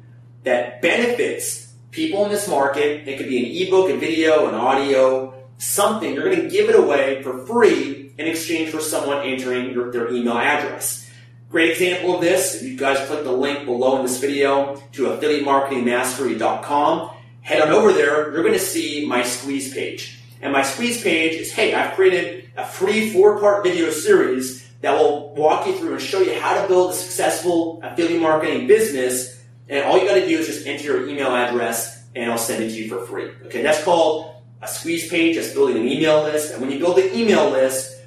that 0.43 0.81
benefits 0.81 1.73
people 1.91 2.25
in 2.25 2.31
this 2.31 2.47
market. 2.47 3.07
It 3.07 3.17
could 3.17 3.29
be 3.29 3.37
an 3.37 3.67
ebook, 3.67 3.89
a 3.89 3.97
video, 3.97 4.47
an 4.47 4.55
audio, 4.55 5.33
something. 5.57 6.13
You're 6.13 6.29
going 6.29 6.41
to 6.41 6.49
give 6.49 6.69
it 6.69 6.75
away 6.75 7.21
for 7.21 7.45
free 7.45 8.13
in 8.17 8.27
exchange 8.27 8.69
for 8.69 8.79
someone 8.79 9.25
entering 9.25 9.71
your, 9.71 9.91
their 9.91 10.09
email 10.11 10.37
address. 10.37 11.09
Great 11.49 11.71
example 11.71 12.15
of 12.15 12.21
this, 12.21 12.63
you 12.63 12.77
guys 12.77 13.05
click 13.07 13.25
the 13.25 13.31
link 13.31 13.65
below 13.65 13.97
in 13.97 14.03
this 14.03 14.21
video 14.21 14.81
to 14.93 15.07
affiliatemarketingmastery.com, 15.07 17.09
head 17.41 17.61
on 17.61 17.69
over 17.69 17.91
there, 17.91 18.31
you're 18.31 18.43
going 18.43 18.53
to 18.53 18.59
see 18.59 19.05
my 19.05 19.21
squeeze 19.21 19.73
page. 19.73 20.17
And 20.41 20.53
my 20.53 20.61
squeeze 20.61 21.03
page 21.03 21.33
is, 21.33 21.51
hey, 21.51 21.73
I've 21.73 21.95
created 21.95 22.49
a 22.55 22.65
free 22.65 23.11
four-part 23.11 23.65
video 23.65 23.89
series 23.89 24.65
that 24.79 24.97
will 24.97 25.35
walk 25.35 25.67
you 25.67 25.77
through 25.77 25.91
and 25.93 26.01
show 26.01 26.21
you 26.21 26.39
how 26.39 26.59
to 26.59 26.65
build 26.69 26.91
a 26.91 26.93
successful 26.93 27.81
affiliate 27.83 28.21
marketing 28.21 28.67
business. 28.67 29.40
And 29.71 29.85
all 29.85 29.97
you 29.97 30.05
got 30.05 30.15
to 30.15 30.27
do 30.27 30.37
is 30.37 30.47
just 30.47 30.67
enter 30.67 30.83
your 30.83 31.07
email 31.07 31.33
address 31.33 32.05
and 32.13 32.29
I'll 32.29 32.37
send 32.37 32.61
it 32.61 32.69
to 32.71 32.75
you 32.75 32.89
for 32.89 33.05
free. 33.05 33.31
Okay, 33.45 33.61
that's 33.61 33.81
called 33.83 34.35
a 34.61 34.67
squeeze 34.67 35.09
page. 35.09 35.37
That's 35.37 35.53
building 35.53 35.77
an 35.77 35.87
email 35.87 36.23
list. 36.23 36.51
And 36.51 36.61
when 36.61 36.69
you 36.71 36.77
build 36.77 36.99
an 36.99 37.15
email 37.15 37.49
list, 37.49 38.01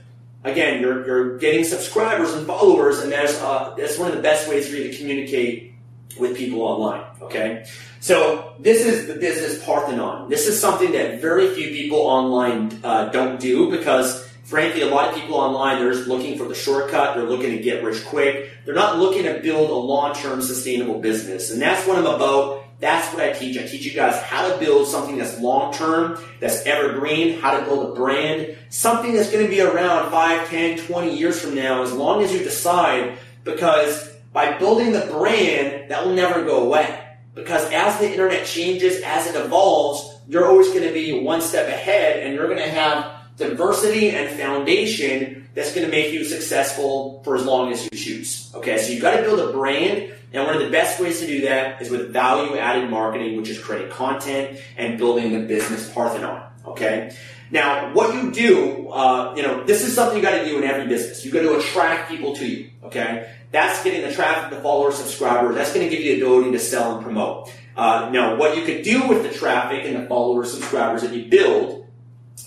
again, 0.44 0.83
you're, 0.83 1.06
you're 1.06 1.38
getting 1.38 1.64
subscribers 1.64 2.35
and 2.35 2.47
followers, 2.47 2.99
and 3.00 3.11
that's, 3.11 3.40
uh, 3.40 3.75
that's 3.78 3.99
one 3.99 4.11
of 4.11 4.14
the 4.14 4.23
best 4.23 4.47
ways 4.47 4.68
for 4.68 4.76
you 4.76 4.90
to 4.90 4.97
communicate 4.97 5.73
with 6.18 6.37
people 6.37 6.61
online. 6.61 7.02
Okay? 7.23 7.66
So 8.00 8.52
this 8.61 8.85
is 8.85 9.06
the 9.06 9.14
business 9.14 9.64
Parthenon. 9.64 10.28
This 10.28 10.47
is 10.47 10.61
something 10.61 10.92
that 10.92 11.23
very 11.23 11.54
few 11.54 11.68
people 11.68 12.00
online 12.00 12.78
uh, 12.85 13.09
don't 13.09 13.40
do 13.40 13.71
because 13.71 14.24
frankly, 14.44 14.82
a 14.82 14.86
lot 14.86 15.08
of 15.08 15.14
people 15.14 15.34
online, 15.34 15.78
they're 15.78 15.92
just 15.92 16.06
looking 16.06 16.38
for 16.38 16.46
the 16.46 16.54
shortcut. 16.54 17.16
They're 17.16 17.28
looking 17.28 17.50
to 17.50 17.58
get 17.58 17.82
rich 17.82 18.04
quick. 18.04 18.50
They're 18.64 18.74
not 18.74 18.98
looking 18.98 19.24
to 19.24 19.40
build 19.40 19.70
a 19.70 19.74
long-term 19.74 20.42
sustainable 20.42 21.00
business. 21.00 21.50
And 21.50 21.60
that's 21.60 21.86
what 21.88 21.98
I'm 21.98 22.06
about. 22.06 22.62
That's 22.80 23.12
what 23.14 23.22
I 23.22 23.32
teach. 23.32 23.56
I 23.56 23.66
teach 23.66 23.84
you 23.84 23.92
guys 23.92 24.20
how 24.22 24.48
to 24.48 24.58
build 24.58 24.86
something 24.86 25.16
that's 25.16 25.40
long 25.40 25.72
term, 25.72 26.18
that's 26.40 26.66
evergreen, 26.66 27.40
how 27.40 27.58
to 27.58 27.64
build 27.64 27.90
a 27.90 27.94
brand, 27.94 28.56
something 28.68 29.14
that's 29.14 29.30
going 29.30 29.44
to 29.44 29.50
be 29.50 29.60
around 29.60 30.10
5, 30.10 30.48
10, 30.48 30.78
20 30.78 31.16
years 31.16 31.40
from 31.40 31.54
now, 31.54 31.82
as 31.82 31.92
long 31.92 32.22
as 32.22 32.32
you 32.32 32.40
decide, 32.40 33.16
because 33.44 34.10
by 34.32 34.58
building 34.58 34.92
the 34.92 35.06
brand, 35.06 35.90
that 35.90 36.04
will 36.04 36.14
never 36.14 36.44
go 36.44 36.64
away. 36.64 37.00
Because 37.34 37.70
as 37.72 37.98
the 37.98 38.10
internet 38.10 38.46
changes, 38.46 39.00
as 39.02 39.28
it 39.28 39.36
evolves, 39.36 40.20
you're 40.28 40.46
always 40.46 40.68
going 40.68 40.82
to 40.82 40.92
be 40.92 41.20
one 41.20 41.40
step 41.40 41.68
ahead 41.68 42.20
and 42.20 42.34
you're 42.34 42.46
going 42.46 42.58
to 42.58 42.68
have 42.68 43.13
diversity 43.37 44.11
and 44.11 44.38
foundation 44.38 45.49
that's 45.55 45.75
going 45.75 45.87
to 45.87 45.91
make 45.91 46.12
you 46.12 46.25
successful 46.25 47.23
for 47.25 47.37
as 47.37 47.45
long 47.45 47.73
as 47.73 47.85
you 47.85 47.91
choose. 47.91 48.50
Okay, 48.55 48.79
so 48.79 48.93
you've 48.93 49.03
got 49.03 49.17
to 49.17 49.23
build 49.23 49.41
a 49.41 49.53
brand 49.53 50.12
and 50.35 50.45
one 50.45 50.57
of 50.57 50.62
the 50.62 50.71
best 50.71 51.00
ways 51.00 51.21
to 51.21 51.26
do 51.29 51.43
that 51.43 51.81
is 51.81 51.91
with 51.91 52.12
value 52.12 52.57
added 52.59 52.91
marketing, 52.91 53.37
which 53.37 53.49
is 53.49 53.57
creating 53.57 53.91
content 53.91 54.59
and 54.76 54.99
building 54.99 55.33
the 55.33 55.47
business 55.47 55.88
Parthenon. 55.93 56.43
Okay. 56.67 57.14
Now, 57.53 57.95
what 57.95 58.17
you 58.17 58.33
do, 58.33 58.88
uh, 58.88 59.33
you 59.37 59.45
know, 59.45 59.62
this 59.62 59.85
is 59.85 59.95
something 59.95 60.17
you 60.17 60.23
got 60.25 60.37
to 60.37 60.45
do 60.45 60.59
in 60.59 60.64
every 60.64 60.88
business. 60.88 61.25
You 61.25 61.31
got 61.31 61.43
to 61.43 61.57
attract 61.57 62.11
people 62.11 62.35
to 62.35 62.47
you. 62.47 62.71
Okay. 62.83 63.33
That's 63.53 63.85
getting 63.85 64.03
the 64.03 64.12
traffic, 64.12 64.50
the 64.50 64.61
followers, 64.61 64.97
subscribers. 64.97 65.55
That's 65.55 65.73
going 65.73 65.88
to 65.88 65.95
give 65.95 66.05
you 66.05 66.17
the 66.17 66.23
ability 66.23 66.50
to 66.50 66.59
sell 66.59 66.97
and 66.97 67.05
promote. 67.05 67.53
Uh, 67.76 68.11
now, 68.12 68.35
what 68.35 68.57
you 68.57 68.64
could 68.64 68.83
do 68.83 69.07
with 69.07 69.23
the 69.23 69.31
traffic 69.31 69.85
and 69.85 70.03
the 70.03 70.09
followers, 70.09 70.53
subscribers 70.53 71.03
that 71.03 71.12
you 71.12 71.26
build 71.26 71.84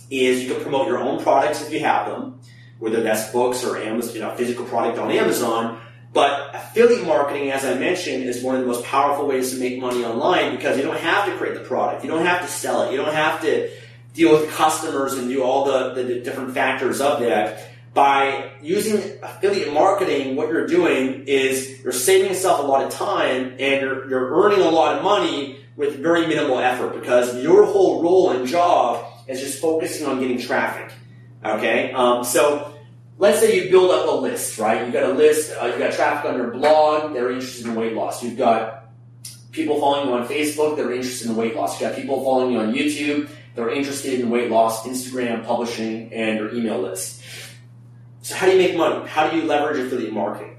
is 0.09 0.43
you 0.43 0.53
can 0.53 0.61
promote 0.61 0.87
your 0.87 0.99
own 0.99 1.21
products 1.21 1.61
if 1.65 1.71
you 1.71 1.79
have 1.79 2.07
them, 2.07 2.39
whether 2.79 3.01
that's 3.01 3.31
books 3.31 3.63
or 3.63 3.77
Amazon, 3.77 4.15
you 4.15 4.21
know, 4.21 4.35
physical 4.35 4.65
product 4.65 4.97
on 4.97 5.11
Amazon, 5.11 5.79
but 6.13 6.55
affiliate 6.55 7.05
marketing, 7.05 7.51
as 7.51 7.65
I 7.65 7.75
mentioned, 7.75 8.23
is 8.23 8.41
one 8.41 8.55
of 8.55 8.61
the 8.61 8.67
most 8.67 8.83
powerful 8.85 9.27
ways 9.27 9.51
to 9.51 9.59
make 9.59 9.79
money 9.79 10.03
online 10.03 10.55
because 10.55 10.77
you 10.77 10.83
don't 10.83 10.97
have 10.97 11.25
to 11.27 11.37
create 11.37 11.53
the 11.53 11.61
product. 11.61 12.03
You 12.03 12.09
don't 12.09 12.25
have 12.25 12.41
to 12.41 12.47
sell 12.47 12.83
it. 12.83 12.91
You 12.91 12.97
don't 12.97 13.13
have 13.13 13.41
to 13.41 13.69
deal 14.13 14.31
with 14.31 14.49
customers 14.51 15.13
and 15.13 15.29
do 15.29 15.43
all 15.43 15.65
the, 15.65 15.93
the, 15.93 16.03
the 16.03 16.19
different 16.21 16.53
factors 16.53 17.01
of 17.01 17.19
that. 17.19 17.69
By 17.93 18.51
using 18.61 19.19
affiliate 19.21 19.73
marketing, 19.73 20.35
what 20.35 20.49
you're 20.49 20.67
doing 20.67 21.25
is 21.27 21.81
you're 21.83 21.91
saving 21.91 22.29
yourself 22.29 22.59
a 22.59 22.63
lot 22.63 22.83
of 22.83 22.91
time 22.91 23.55
and 23.59 23.81
you're, 23.81 24.09
you're 24.09 24.43
earning 24.43 24.61
a 24.61 24.69
lot 24.69 24.97
of 24.97 25.03
money 25.03 25.59
with 25.75 25.97
very 25.99 26.25
minimal 26.25 26.59
effort 26.59 26.99
because 26.99 27.35
your 27.41 27.65
whole 27.65 28.01
role 28.01 28.31
and 28.31 28.47
job 28.47 29.06
is 29.27 29.39
just 29.39 29.60
focusing 29.60 30.07
on 30.07 30.19
getting 30.19 30.39
traffic. 30.39 30.91
Okay? 31.43 31.91
Um, 31.91 32.24
so 32.24 32.74
let's 33.17 33.39
say 33.39 33.63
you 33.63 33.69
build 33.69 33.91
up 33.91 34.07
a 34.07 34.12
list, 34.12 34.57
right? 34.60 34.84
You've 34.84 34.93
got 34.93 35.03
a 35.03 35.13
list, 35.13 35.53
uh, 35.62 35.67
you've 35.67 35.79
got 35.79 35.93
traffic 35.93 36.31
on 36.31 36.38
your 36.38 36.51
blog, 36.51 37.13
they're 37.13 37.31
interested 37.31 37.65
in 37.65 37.75
weight 37.75 37.93
loss. 37.93 38.24
You've 38.24 38.38
got 38.38 38.86
people 39.51 39.79
following 39.79 40.10
you 40.10 40.15
on 40.15 40.27
Facebook, 40.27 40.75
they're 40.75 40.93
interested 40.93 41.29
in 41.29 41.36
weight 41.36 41.55
loss. 41.55 41.79
You've 41.79 41.89
got 41.89 42.00
people 42.00 42.24
following 42.24 42.53
you 42.53 42.60
on 42.60 42.74
YouTube, 42.74 43.29
they're 43.55 43.72
interested 43.72 44.19
in 44.19 44.29
weight 44.29 44.51
loss, 44.51 44.86
Instagram, 44.86 45.46
publishing, 45.46 46.13
and 46.13 46.38
your 46.38 46.53
email 46.53 46.79
list. 46.79 47.24
So 48.22 48.36
how 48.36 48.46
do 48.46 48.51
you 48.51 48.57
make 48.57 48.77
money? 48.77 49.07
How 49.07 49.29
do 49.29 49.38
you 49.38 49.43
leverage 49.43 49.79
affiliate 49.79 50.13
marketing? 50.13 50.57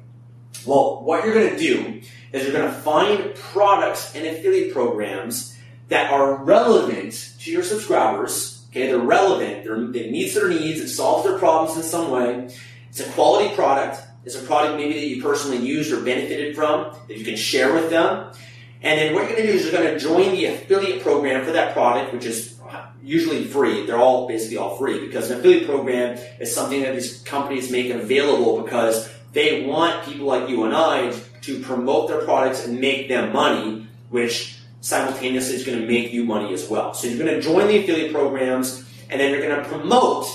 Well, 0.66 1.02
what 1.02 1.24
you're 1.24 1.34
going 1.34 1.50
to 1.50 1.58
do 1.58 2.00
is 2.32 2.42
you're 2.42 2.52
going 2.52 2.66
to 2.66 2.80
find 2.80 3.34
products 3.34 4.14
and 4.14 4.26
affiliate 4.26 4.72
programs 4.72 5.56
that 5.88 6.10
are 6.12 6.36
relevant 6.36 7.34
to 7.40 7.50
your 7.50 7.62
subscribers. 7.62 8.57
Okay, 8.78 8.86
they're 8.86 8.98
relevant. 8.98 9.64
They're, 9.64 9.74
it 9.74 10.12
meets 10.12 10.34
their 10.34 10.48
needs. 10.48 10.80
It 10.80 10.86
solves 10.86 11.24
their 11.24 11.36
problems 11.36 11.76
in 11.76 11.82
some 11.82 12.12
way. 12.12 12.48
It's 12.88 13.00
a 13.00 13.10
quality 13.10 13.52
product. 13.56 14.00
It's 14.24 14.36
a 14.36 14.42
product 14.42 14.76
maybe 14.76 14.92
that 14.92 15.08
you 15.08 15.20
personally 15.20 15.56
used 15.56 15.92
or 15.92 16.00
benefited 16.00 16.54
from 16.54 16.96
that 17.08 17.18
you 17.18 17.24
can 17.24 17.34
share 17.34 17.74
with 17.74 17.90
them. 17.90 18.32
And 18.80 19.00
then 19.00 19.14
what 19.14 19.22
you're 19.22 19.32
going 19.32 19.42
to 19.42 19.52
do 19.52 19.58
is 19.58 19.64
you're 19.64 19.72
going 19.72 19.92
to 19.92 19.98
join 19.98 20.30
the 20.30 20.44
affiliate 20.44 21.02
program 21.02 21.44
for 21.44 21.50
that 21.50 21.72
product, 21.72 22.14
which 22.14 22.24
is 22.24 22.60
usually 23.02 23.42
free. 23.42 23.84
They're 23.84 23.98
all 23.98 24.28
basically 24.28 24.58
all 24.58 24.76
free 24.76 25.04
because 25.04 25.28
an 25.32 25.40
affiliate 25.40 25.66
program 25.66 26.16
is 26.38 26.54
something 26.54 26.80
that 26.82 26.94
these 26.94 27.20
companies 27.22 27.72
make 27.72 27.90
available 27.90 28.62
because 28.62 29.10
they 29.32 29.66
want 29.66 30.04
people 30.04 30.26
like 30.26 30.48
you 30.48 30.62
and 30.62 30.76
I 30.76 31.10
to 31.40 31.60
promote 31.62 32.06
their 32.06 32.22
products 32.22 32.64
and 32.64 32.80
make 32.80 33.08
them 33.08 33.32
money, 33.32 33.88
which 34.10 34.57
simultaneously 34.80 35.56
is 35.56 35.64
going 35.64 35.80
to 35.80 35.86
make 35.86 36.12
you 36.12 36.24
money 36.24 36.52
as 36.52 36.68
well. 36.68 36.94
So 36.94 37.08
you're 37.08 37.24
going 37.24 37.34
to 37.34 37.40
join 37.40 37.66
the 37.68 37.78
affiliate 37.78 38.12
programs 38.12 38.84
and 39.10 39.20
then 39.20 39.32
you're 39.32 39.42
going 39.42 39.62
to 39.62 39.68
promote 39.68 40.26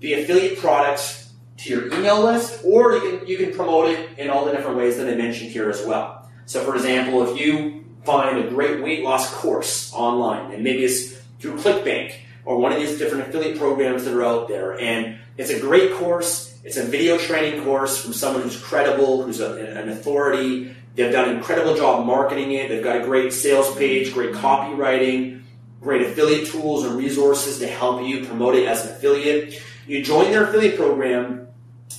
the 0.00 0.14
affiliate 0.14 0.58
products 0.58 1.32
to 1.58 1.70
your 1.70 1.86
email 1.94 2.22
list 2.22 2.60
or 2.64 2.92
you 2.92 3.00
can, 3.00 3.26
you 3.26 3.36
can 3.38 3.52
promote 3.52 3.88
it 3.88 4.18
in 4.18 4.30
all 4.30 4.44
the 4.44 4.52
different 4.52 4.76
ways 4.76 4.96
that 4.98 5.08
I 5.08 5.16
mentioned 5.16 5.50
here 5.50 5.70
as 5.70 5.84
well. 5.84 6.28
So 6.44 6.62
for 6.64 6.76
example, 6.76 7.28
if 7.28 7.40
you 7.40 7.84
find 8.04 8.38
a 8.38 8.48
great 8.48 8.82
weight 8.82 9.02
loss 9.02 9.32
course 9.34 9.92
online 9.92 10.52
and 10.52 10.62
maybe 10.62 10.84
it's 10.84 11.12
through 11.40 11.56
ClickBank 11.56 12.14
or 12.44 12.58
one 12.58 12.72
of 12.72 12.78
these 12.78 12.98
different 12.98 13.28
affiliate 13.28 13.58
programs 13.58 14.04
that 14.04 14.14
are 14.14 14.24
out 14.24 14.46
there 14.46 14.78
and 14.80 15.18
it's 15.36 15.50
a 15.50 15.58
great 15.58 15.92
course 15.94 16.56
it's 16.66 16.78
a 16.78 16.82
video 16.82 17.16
training 17.16 17.62
course 17.62 18.02
from 18.02 18.12
someone 18.12 18.42
who's 18.42 18.60
credible, 18.60 19.22
who's 19.22 19.38
a, 19.38 19.54
an 19.80 19.88
authority. 19.88 20.74
They've 20.96 21.12
done 21.12 21.28
an 21.28 21.36
incredible 21.36 21.76
job 21.76 22.06
marketing 22.06 22.52
it. 22.52 22.68
They've 22.70 22.82
got 22.82 22.96
a 22.96 23.04
great 23.04 23.32
sales 23.32 23.74
page, 23.76 24.14
great 24.14 24.32
copywriting, 24.32 25.42
great 25.80 26.02
affiliate 26.02 26.48
tools 26.48 26.84
and 26.84 26.96
resources 26.96 27.58
to 27.58 27.66
help 27.66 28.02
you 28.02 28.24
promote 28.24 28.54
it 28.54 28.66
as 28.66 28.84
an 28.84 28.92
affiliate. 28.92 29.62
You 29.86 30.02
join 30.02 30.30
their 30.30 30.44
affiliate 30.44 30.76
program, 30.76 31.48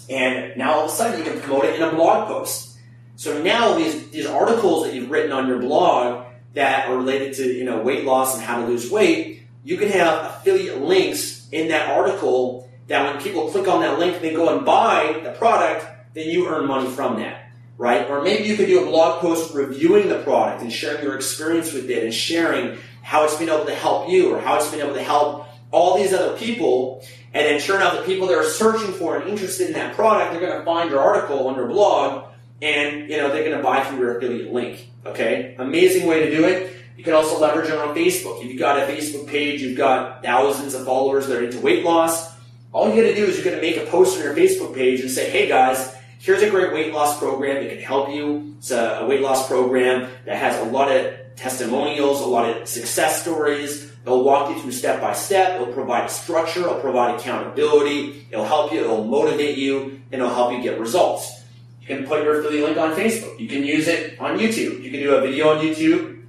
and 0.10 0.58
now 0.58 0.74
all 0.74 0.86
of 0.86 0.90
a 0.90 0.94
sudden 0.94 1.24
you 1.24 1.32
can 1.32 1.40
promote 1.40 1.66
it 1.66 1.76
in 1.76 1.82
a 1.84 1.92
blog 1.92 2.28
post. 2.28 2.78
So 3.16 3.42
now 3.42 3.76
these, 3.76 4.10
these 4.10 4.26
articles 4.26 4.86
that 4.86 4.94
you've 4.94 5.10
written 5.10 5.32
on 5.32 5.48
your 5.48 5.60
blog 5.60 6.26
that 6.54 6.90
are 6.90 6.98
related 6.98 7.36
to 7.36 7.46
you 7.46 7.66
know 7.66 7.82
weight 7.82 8.04
loss 8.04 8.36
and 8.36 8.44
how 8.44 8.62
to 8.62 8.68
lose 8.68 8.90
weight, 8.90 9.44
you 9.64 9.78
can 9.78 9.90
have 9.90 10.26
affiliate 10.26 10.82
links 10.82 11.48
in 11.52 11.68
that 11.68 11.96
article 11.96 12.70
that 12.88 13.14
when 13.14 13.22
people 13.22 13.50
click 13.50 13.68
on 13.68 13.82
that 13.82 14.00
link, 14.00 14.22
they 14.22 14.34
go 14.34 14.56
and 14.56 14.66
buy 14.66 15.20
the 15.24 15.32
product, 15.32 15.86
then 16.14 16.30
you 16.30 16.48
earn 16.48 16.68
money 16.68 16.90
from 16.90 17.20
that, 17.20 17.47
right? 17.78 18.10
Or 18.10 18.22
maybe 18.22 18.48
you 18.48 18.56
could 18.56 18.68
do 18.68 18.84
a 18.84 18.86
blog 18.86 19.20
post 19.22 19.54
reviewing 19.54 20.10
the 20.10 20.20
product 20.20 20.62
and 20.62 20.72
sharing 20.72 21.04
your 21.04 21.16
experience 21.16 21.74
with 21.74 21.90
it 21.90 22.04
and 22.04 22.14
sharing 22.14 22.78
how 23.04 23.24
it's 23.24 23.36
been 23.36 23.50
able 23.50 23.66
to 23.66 23.76
help 23.76 24.10
you 24.10 24.34
or 24.34 24.40
how 24.40 24.58
it's 24.58 24.70
been 24.70 24.82
able 24.82 24.96
to 24.96 25.04
help 25.04 25.48
all 25.72 25.98
these 25.98 26.14
other 26.14 26.36
people. 26.38 27.04
And 27.34 27.46
then 27.46 27.60
sure 27.60 27.76
enough, 27.76 27.98
the 27.98 28.04
people 28.04 28.28
that 28.28 28.38
are 28.38 28.44
searching 28.44 28.94
for 28.94 29.18
and 29.18 29.30
interested 29.30 29.68
in 29.68 29.74
that 29.74 29.96
product, 29.96 30.32
they're 30.32 30.42
going 30.42 30.58
to 30.58 30.66
find 30.66 30.90
your 30.90 31.00
article 31.00 31.48
on 31.48 31.56
your 31.56 31.68
blog 31.68 32.26
and, 32.62 33.10
you 33.10 33.18
know, 33.18 33.30
they're 33.30 33.44
going 33.44 33.58
to 33.58 33.64
buy 33.64 33.84
through 33.84 34.00
your 34.00 34.18
affiliate 34.18 34.52
link. 34.52 34.90
Okay? 35.06 35.56
Amazing 35.60 36.08
way 36.08 36.26
to 36.26 36.36
do 36.36 36.46
it. 36.46 36.74
You 36.98 37.04
can 37.04 37.14
also 37.14 37.40
leverage 37.40 37.70
it 37.70 37.76
on 37.76 37.96
Facebook. 37.96 38.44
If 38.44 38.50
you've 38.50 38.60
got 38.60 38.80
a 38.80 38.92
Facebook 38.92 39.28
page, 39.28 39.62
you've 39.62 39.78
got 39.78 40.24
thousands 40.24 40.74
of 40.74 40.84
followers 40.84 41.28
that 41.28 41.38
are 41.38 41.44
into 41.44 41.60
weight 41.60 41.86
loss, 41.86 42.36
all 42.74 42.90
you 42.90 43.02
got 43.02 43.08
to 43.08 43.16
do 43.16 43.26
is 43.26 43.36
you're 43.36 43.46
going 43.46 43.56
to 43.56 43.62
make 43.62 43.78
a 43.78 43.90
post 43.90 44.18
on 44.18 44.24
your 44.24 44.36
Facebook 44.36 44.76
page 44.76 45.00
and 45.00 45.10
say, 45.10 45.30
hey 45.30 45.48
guys, 45.48 45.96
here's 46.20 46.42
a 46.42 46.50
great 46.50 46.74
weight 46.74 46.94
loss 46.94 47.18
program 47.20 47.64
that 47.64 47.70
can 47.70 47.82
help 47.82 48.10
you. 48.10 48.56
It's 48.58 48.72
a, 48.72 49.06
weight 49.08 49.22
loss 49.22 49.48
program 49.48 50.10
that 50.26 50.38
has 50.38 50.60
a 50.66 50.70
lot 50.70 50.92
of 50.92 51.14
testimonials, 51.36 52.22
a 52.22 52.26
lot 52.26 52.50
of 52.50 52.68
success 52.68 53.22
stories. 53.22 53.92
It'll 54.04 54.24
walk 54.24 54.50
you 54.50 54.62
through 54.62 54.72
step 54.72 55.02
by 55.02 55.14
step. 55.14 55.60
It'll 55.60 55.74
provide 55.74 56.06
a 56.06 56.10
structure. 56.10 56.62
It'll 56.62 56.80
provide 56.80 57.20
accountability. 57.20 58.28
It'll 58.32 58.46
help 58.46 58.72
you. 58.72 58.80
It'll 58.80 59.04
motivate 59.04 59.58
you. 59.58 60.02
And 60.12 60.22
it'll 60.22 60.34
help 60.34 60.54
you 60.54 60.62
get 60.62 60.80
results. 60.80 61.44
You 61.82 61.96
can 61.96 62.06
put 62.06 62.24
your 62.24 62.40
affiliate 62.40 62.66
link 62.66 62.78
on 62.78 62.94
Facebook. 62.96 63.40
You 63.40 63.48
can 63.48 63.64
use 63.64 63.88
it 63.88 64.20
on 64.20 64.38
YouTube. 64.38 64.84
You 64.84 64.92
can 64.92 65.00
do 65.00 65.16
a 65.16 65.22
video 65.22 65.50
on 65.50 65.64
YouTube, 65.64 66.24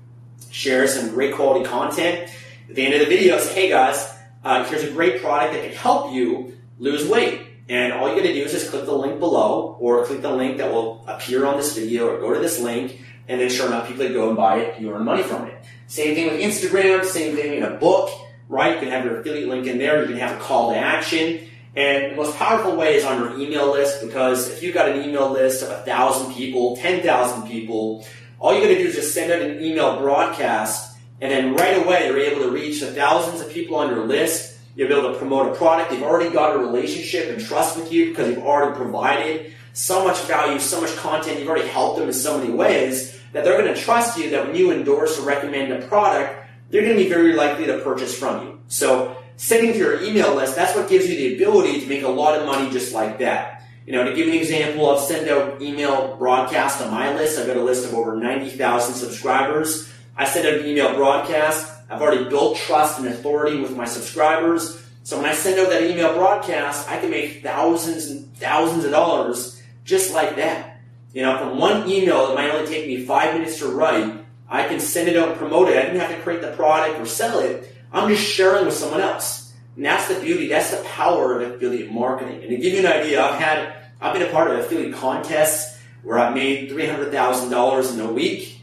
share 0.50 0.86
some 0.86 1.10
great 1.10 1.34
quality 1.34 1.64
content. 1.64 2.30
At 2.68 2.74
the 2.76 2.84
end 2.84 2.94
of 2.94 3.00
the 3.00 3.06
video, 3.06 3.38
say, 3.38 3.54
hey 3.54 3.68
guys, 3.70 4.08
uh, 4.44 4.64
here's 4.64 4.84
a 4.84 4.90
great 4.90 5.20
product 5.20 5.54
that 5.54 5.64
can 5.64 5.72
help 5.72 6.12
you 6.12 6.56
lose 6.78 7.08
weight. 7.08 7.47
And 7.68 7.92
all 7.92 8.08
you 8.08 8.16
gotta 8.16 8.32
do 8.32 8.42
is 8.42 8.52
just 8.52 8.70
click 8.70 8.86
the 8.86 8.94
link 8.94 9.20
below 9.20 9.76
or 9.80 10.04
click 10.04 10.22
the 10.22 10.30
link 10.30 10.58
that 10.58 10.72
will 10.72 11.04
appear 11.06 11.44
on 11.46 11.56
this 11.56 11.76
video 11.76 12.08
or 12.08 12.18
go 12.18 12.32
to 12.32 12.40
this 12.40 12.58
link 12.58 13.00
and 13.28 13.40
then 13.40 13.50
sure 13.50 13.66
enough 13.66 13.86
people 13.86 14.04
that 14.04 14.14
go 14.14 14.28
and 14.28 14.36
buy 14.36 14.60
it, 14.60 14.80
you 14.80 14.90
earn 14.90 15.04
money 15.04 15.22
from 15.22 15.46
it. 15.46 15.54
Same 15.86 16.14
thing 16.14 16.26
with 16.28 16.40
Instagram, 16.40 17.04
same 17.04 17.36
thing 17.36 17.54
in 17.54 17.62
a 17.62 17.74
book, 17.74 18.10
right? 18.48 18.74
You 18.74 18.80
can 18.80 18.88
have 18.88 19.04
your 19.04 19.20
affiliate 19.20 19.48
link 19.48 19.66
in 19.66 19.76
there, 19.76 20.00
you 20.00 20.08
can 20.08 20.16
have 20.16 20.40
a 20.40 20.42
call 20.42 20.72
to 20.72 20.78
action. 20.78 21.40
And 21.76 22.12
the 22.12 22.16
most 22.16 22.36
powerful 22.36 22.74
way 22.74 22.96
is 22.96 23.04
on 23.04 23.20
your 23.20 23.38
email 23.38 23.70
list 23.70 24.00
because 24.00 24.48
if 24.48 24.62
you've 24.62 24.74
got 24.74 24.88
an 24.88 25.06
email 25.06 25.30
list 25.30 25.62
of 25.62 25.70
a 25.70 25.82
thousand 25.82 26.32
people, 26.34 26.76
ten 26.78 27.02
thousand 27.02 27.46
people, 27.46 28.06
all 28.38 28.54
you 28.54 28.62
gotta 28.62 28.78
do 28.78 28.86
is 28.86 28.94
just 28.94 29.12
send 29.12 29.30
out 29.30 29.42
an 29.42 29.62
email 29.62 30.00
broadcast 30.00 30.88
and 31.20 31.32
then 31.32 31.54
right 31.54 31.84
away, 31.84 32.06
you're 32.06 32.18
able 32.18 32.42
to 32.42 32.50
reach 32.50 32.80
the 32.80 32.92
thousands 32.92 33.40
of 33.40 33.50
people 33.50 33.76
on 33.76 33.88
your 33.88 34.06
list. 34.06 34.47
You're 34.78 34.92
able 34.92 35.12
to 35.12 35.18
promote 35.18 35.52
a 35.52 35.56
product. 35.56 35.90
They've 35.90 36.04
already 36.04 36.30
got 36.30 36.54
a 36.54 36.58
relationship 36.60 37.30
and 37.30 37.44
trust 37.44 37.76
with 37.76 37.92
you 37.92 38.10
because 38.10 38.28
you've 38.28 38.44
already 38.44 38.76
provided 38.76 39.52
so 39.72 40.04
much 40.04 40.20
value, 40.20 40.60
so 40.60 40.80
much 40.80 40.94
content. 40.94 41.40
You've 41.40 41.48
already 41.48 41.66
helped 41.66 41.98
them 41.98 42.06
in 42.06 42.14
so 42.14 42.38
many 42.38 42.52
ways 42.52 43.18
that 43.32 43.42
they're 43.42 43.60
going 43.60 43.74
to 43.74 43.80
trust 43.80 44.16
you 44.16 44.30
that 44.30 44.46
when 44.46 44.54
you 44.54 44.70
endorse 44.70 45.18
or 45.18 45.22
recommend 45.22 45.72
a 45.72 45.84
product, 45.88 46.46
they're 46.70 46.82
going 46.82 46.96
to 46.96 47.02
be 47.02 47.08
very 47.08 47.32
likely 47.32 47.66
to 47.66 47.78
purchase 47.80 48.16
from 48.16 48.46
you. 48.46 48.60
So 48.68 49.16
sending 49.36 49.72
to 49.72 49.78
your 49.78 50.00
email 50.00 50.36
list, 50.36 50.54
that's 50.54 50.76
what 50.76 50.88
gives 50.88 51.08
you 51.08 51.16
the 51.16 51.34
ability 51.34 51.80
to 51.80 51.88
make 51.88 52.04
a 52.04 52.08
lot 52.08 52.38
of 52.38 52.46
money 52.46 52.70
just 52.70 52.94
like 52.94 53.18
that. 53.18 53.64
You 53.84 53.94
know, 53.94 54.04
to 54.04 54.14
give 54.14 54.28
an 54.28 54.34
example, 54.34 54.88
I've 54.90 55.02
sent 55.02 55.28
out 55.28 55.60
email 55.60 56.16
broadcast 56.18 56.80
on 56.82 56.92
my 56.92 57.12
list. 57.16 57.36
I've 57.36 57.48
got 57.48 57.56
a 57.56 57.64
list 57.64 57.84
of 57.84 57.94
over 57.94 58.14
90,000 58.14 58.94
subscribers. 58.94 59.92
I 60.16 60.24
send 60.24 60.46
out 60.46 60.54
an 60.54 60.66
email 60.66 60.94
broadcast. 60.94 61.77
I've 61.88 62.02
already 62.02 62.28
built 62.28 62.56
trust 62.56 62.98
and 62.98 63.08
authority 63.08 63.60
with 63.60 63.76
my 63.76 63.86
subscribers. 63.86 64.84
So 65.04 65.16
when 65.16 65.26
I 65.26 65.32
send 65.32 65.58
out 65.58 65.70
that 65.70 65.84
email 65.84 66.12
broadcast, 66.12 66.88
I 66.88 66.98
can 66.98 67.10
make 67.10 67.42
thousands 67.42 68.10
and 68.10 68.34
thousands 68.36 68.84
of 68.84 68.90
dollars 68.90 69.62
just 69.84 70.12
like 70.12 70.36
that. 70.36 70.80
You 71.14 71.22
know, 71.22 71.38
from 71.38 71.58
one 71.58 71.88
email 71.88 72.26
that 72.26 72.34
might 72.34 72.50
only 72.50 72.66
take 72.66 72.86
me 72.86 73.04
five 73.06 73.32
minutes 73.32 73.58
to 73.60 73.68
write, 73.68 74.12
I 74.48 74.68
can 74.68 74.80
send 74.80 75.08
it 75.08 75.16
out 75.16 75.30
and 75.30 75.38
promote 75.38 75.68
it. 75.68 75.78
I 75.78 75.82
didn't 75.82 76.00
have 76.00 76.14
to 76.14 76.20
create 76.22 76.42
the 76.42 76.52
product 76.52 77.00
or 77.00 77.06
sell 77.06 77.38
it. 77.38 77.74
I'm 77.90 78.08
just 78.08 78.22
sharing 78.22 78.66
with 78.66 78.74
someone 78.74 79.00
else. 79.00 79.54
And 79.76 79.84
that's 79.84 80.08
the 80.08 80.20
beauty, 80.20 80.48
that's 80.48 80.70
the 80.72 80.82
power 80.84 81.40
of 81.40 81.54
affiliate 81.54 81.90
marketing. 81.90 82.42
And 82.42 82.50
to 82.50 82.56
give 82.56 82.74
you 82.74 82.80
an 82.80 82.86
idea, 82.86 83.22
I've 83.22 83.40
had, 83.40 83.74
I've 84.00 84.12
been 84.12 84.22
a 84.22 84.30
part 84.30 84.50
of 84.50 84.58
affiliate 84.58 84.94
contests 84.94 85.80
where 86.02 86.18
I've 86.18 86.34
made 86.34 86.70
$300,000 86.70 87.94
in 87.94 88.00
a 88.00 88.12
week 88.12 88.57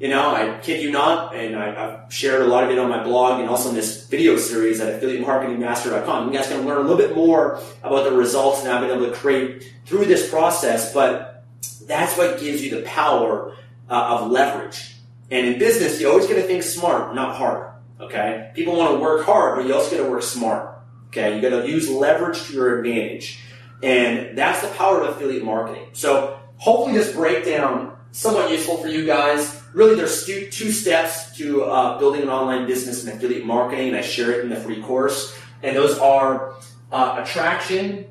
you 0.00 0.08
know, 0.08 0.34
I 0.34 0.58
kid 0.62 0.82
you 0.82 0.90
not, 0.90 1.36
and 1.36 1.54
I, 1.54 1.74
have 1.74 2.12
shared 2.12 2.40
a 2.40 2.46
lot 2.46 2.64
of 2.64 2.70
it 2.70 2.78
on 2.78 2.88
my 2.88 3.04
blog 3.04 3.38
and 3.38 3.50
also 3.50 3.68
in 3.68 3.74
this 3.74 4.06
video 4.06 4.38
series 4.38 4.80
at 4.80 5.00
affiliatemarketingmaster.com. 5.00 6.26
You 6.26 6.38
guys 6.38 6.48
can 6.48 6.66
learn 6.66 6.78
a 6.78 6.80
little 6.88 6.96
bit 6.96 7.14
more 7.14 7.60
about 7.82 8.04
the 8.04 8.12
results 8.12 8.62
that 8.62 8.74
I've 8.74 8.80
been 8.80 8.96
able 8.96 9.10
to 9.10 9.16
create 9.16 9.70
through 9.84 10.06
this 10.06 10.30
process, 10.30 10.94
but 10.94 11.44
that's 11.86 12.16
what 12.16 12.40
gives 12.40 12.64
you 12.64 12.70
the 12.70 12.82
power 12.86 13.54
uh, 13.90 14.18
of 14.18 14.30
leverage. 14.30 14.96
And 15.30 15.46
in 15.46 15.58
business, 15.58 16.00
you 16.00 16.08
always 16.08 16.26
got 16.26 16.36
to 16.36 16.42
think 16.44 16.62
smart, 16.62 17.14
not 17.14 17.36
hard. 17.36 17.70
Okay? 18.00 18.52
People 18.54 18.76
want 18.76 18.94
to 18.94 19.00
work 19.00 19.26
hard, 19.26 19.58
but 19.58 19.66
you 19.66 19.74
also 19.74 19.94
got 19.94 20.02
to 20.02 20.10
work 20.10 20.22
smart. 20.22 20.78
Okay? 21.08 21.36
You 21.36 21.42
got 21.42 21.60
to 21.60 21.68
use 21.68 21.90
leverage 21.90 22.42
to 22.44 22.54
your 22.54 22.78
advantage. 22.78 23.38
And 23.82 24.36
that's 24.36 24.62
the 24.62 24.68
power 24.68 25.02
of 25.02 25.14
affiliate 25.14 25.44
marketing. 25.44 25.88
So 25.92 26.40
hopefully 26.56 26.96
this 26.96 27.12
breakdown 27.12 27.98
somewhat 28.12 28.50
useful 28.50 28.78
for 28.78 28.88
you 28.88 29.04
guys 29.04 29.59
really 29.72 29.94
there's 29.94 30.24
two, 30.24 30.48
two 30.50 30.72
steps 30.72 31.36
to 31.36 31.64
uh, 31.64 31.98
building 31.98 32.22
an 32.22 32.28
online 32.28 32.66
business 32.66 33.04
and 33.04 33.12
affiliate 33.12 33.44
marketing, 33.44 33.88
and 33.88 33.96
I 33.96 34.02
share 34.02 34.32
it 34.32 34.44
in 34.44 34.50
the 34.50 34.56
free 34.56 34.82
course. 34.82 35.36
And 35.62 35.76
those 35.76 35.98
are 35.98 36.54
uh, 36.90 37.22
attraction 37.22 38.06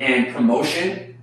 and 0.00 0.34
promotion. 0.34 1.18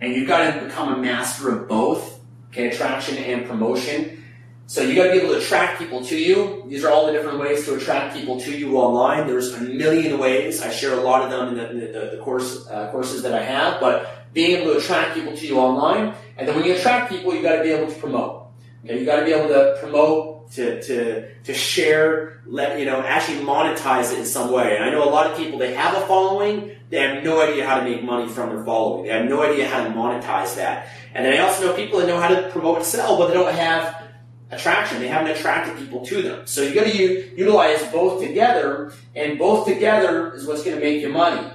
And 0.00 0.14
you've 0.14 0.28
got 0.28 0.52
to 0.52 0.64
become 0.64 0.94
a 0.94 0.96
master 0.96 1.50
of 1.50 1.68
both, 1.68 2.20
okay, 2.50 2.68
attraction 2.68 3.16
and 3.18 3.46
promotion. 3.46 4.24
So 4.68 4.82
you 4.82 4.96
got 4.96 5.04
to 5.04 5.12
be 5.12 5.18
able 5.18 5.34
to 5.34 5.38
attract 5.38 5.78
people 5.78 6.04
to 6.06 6.18
you. 6.18 6.64
These 6.66 6.84
are 6.84 6.90
all 6.90 7.06
the 7.06 7.12
different 7.12 7.38
ways 7.38 7.64
to 7.66 7.76
attract 7.76 8.16
people 8.16 8.40
to 8.40 8.50
you 8.50 8.78
online. 8.78 9.26
There's 9.28 9.54
a 9.54 9.60
million 9.60 10.18
ways. 10.18 10.60
I 10.60 10.70
share 10.70 10.94
a 10.94 11.02
lot 11.02 11.22
of 11.22 11.30
them 11.30 11.48
in 11.50 11.54
the, 11.54 11.70
in 11.70 11.92
the, 11.92 12.16
the 12.16 12.22
course 12.22 12.66
uh, 12.68 12.90
courses 12.90 13.22
that 13.22 13.32
I 13.32 13.42
have, 13.42 13.80
but 13.80 14.15
being 14.36 14.60
able 14.60 14.74
to 14.74 14.78
attract 14.78 15.14
people 15.14 15.34
to 15.34 15.46
you 15.46 15.58
online. 15.58 16.14
And 16.36 16.46
then 16.46 16.54
when 16.54 16.66
you 16.66 16.74
attract 16.74 17.10
people, 17.10 17.34
you 17.34 17.40
got 17.40 17.56
to 17.56 17.62
be 17.62 17.70
able 17.70 17.90
to 17.90 17.98
promote. 17.98 18.48
Okay, 18.84 19.00
you 19.00 19.06
got 19.06 19.20
to 19.20 19.24
be 19.24 19.32
able 19.32 19.48
to 19.48 19.78
promote 19.80 20.52
to, 20.52 20.82
to, 20.82 21.34
to 21.42 21.54
share, 21.54 22.42
let, 22.44 22.78
you 22.78 22.84
know, 22.84 23.00
actually 23.00 23.38
monetize 23.38 24.12
it 24.12 24.18
in 24.18 24.26
some 24.26 24.52
way. 24.52 24.76
And 24.76 24.84
I 24.84 24.90
know 24.90 25.02
a 25.02 25.08
lot 25.08 25.26
of 25.30 25.38
people, 25.38 25.58
they 25.58 25.72
have 25.72 25.96
a 25.96 26.06
following, 26.06 26.72
they 26.90 26.98
have 26.98 27.24
no 27.24 27.40
idea 27.40 27.66
how 27.66 27.80
to 27.80 27.84
make 27.88 28.04
money 28.04 28.28
from 28.28 28.54
their 28.54 28.62
following. 28.62 29.06
They 29.06 29.12
have 29.12 29.24
no 29.24 29.42
idea 29.42 29.66
how 29.68 29.82
to 29.82 29.88
monetize 29.88 30.54
that. 30.56 30.88
And 31.14 31.24
then 31.24 31.32
I 31.32 31.38
also 31.38 31.68
know 31.68 31.72
people 31.72 31.98
that 32.00 32.06
know 32.06 32.20
how 32.20 32.28
to 32.28 32.50
promote 32.50 32.76
and 32.76 32.84
sell, 32.84 33.16
but 33.16 33.28
they 33.28 33.34
don't 33.34 33.54
have 33.54 34.02
attraction. 34.50 35.00
They 35.00 35.08
haven't 35.08 35.30
attracted 35.34 35.78
people 35.78 36.04
to 36.04 36.20
them. 36.20 36.46
So 36.46 36.60
you 36.60 36.74
got 36.74 36.84
to 36.84 36.94
utilize 36.94 37.82
both 37.90 38.22
together, 38.22 38.92
and 39.14 39.38
both 39.38 39.66
together 39.66 40.34
is 40.34 40.46
what's 40.46 40.62
going 40.62 40.78
to 40.78 40.84
make 40.84 41.00
you 41.00 41.08
money. 41.08 41.50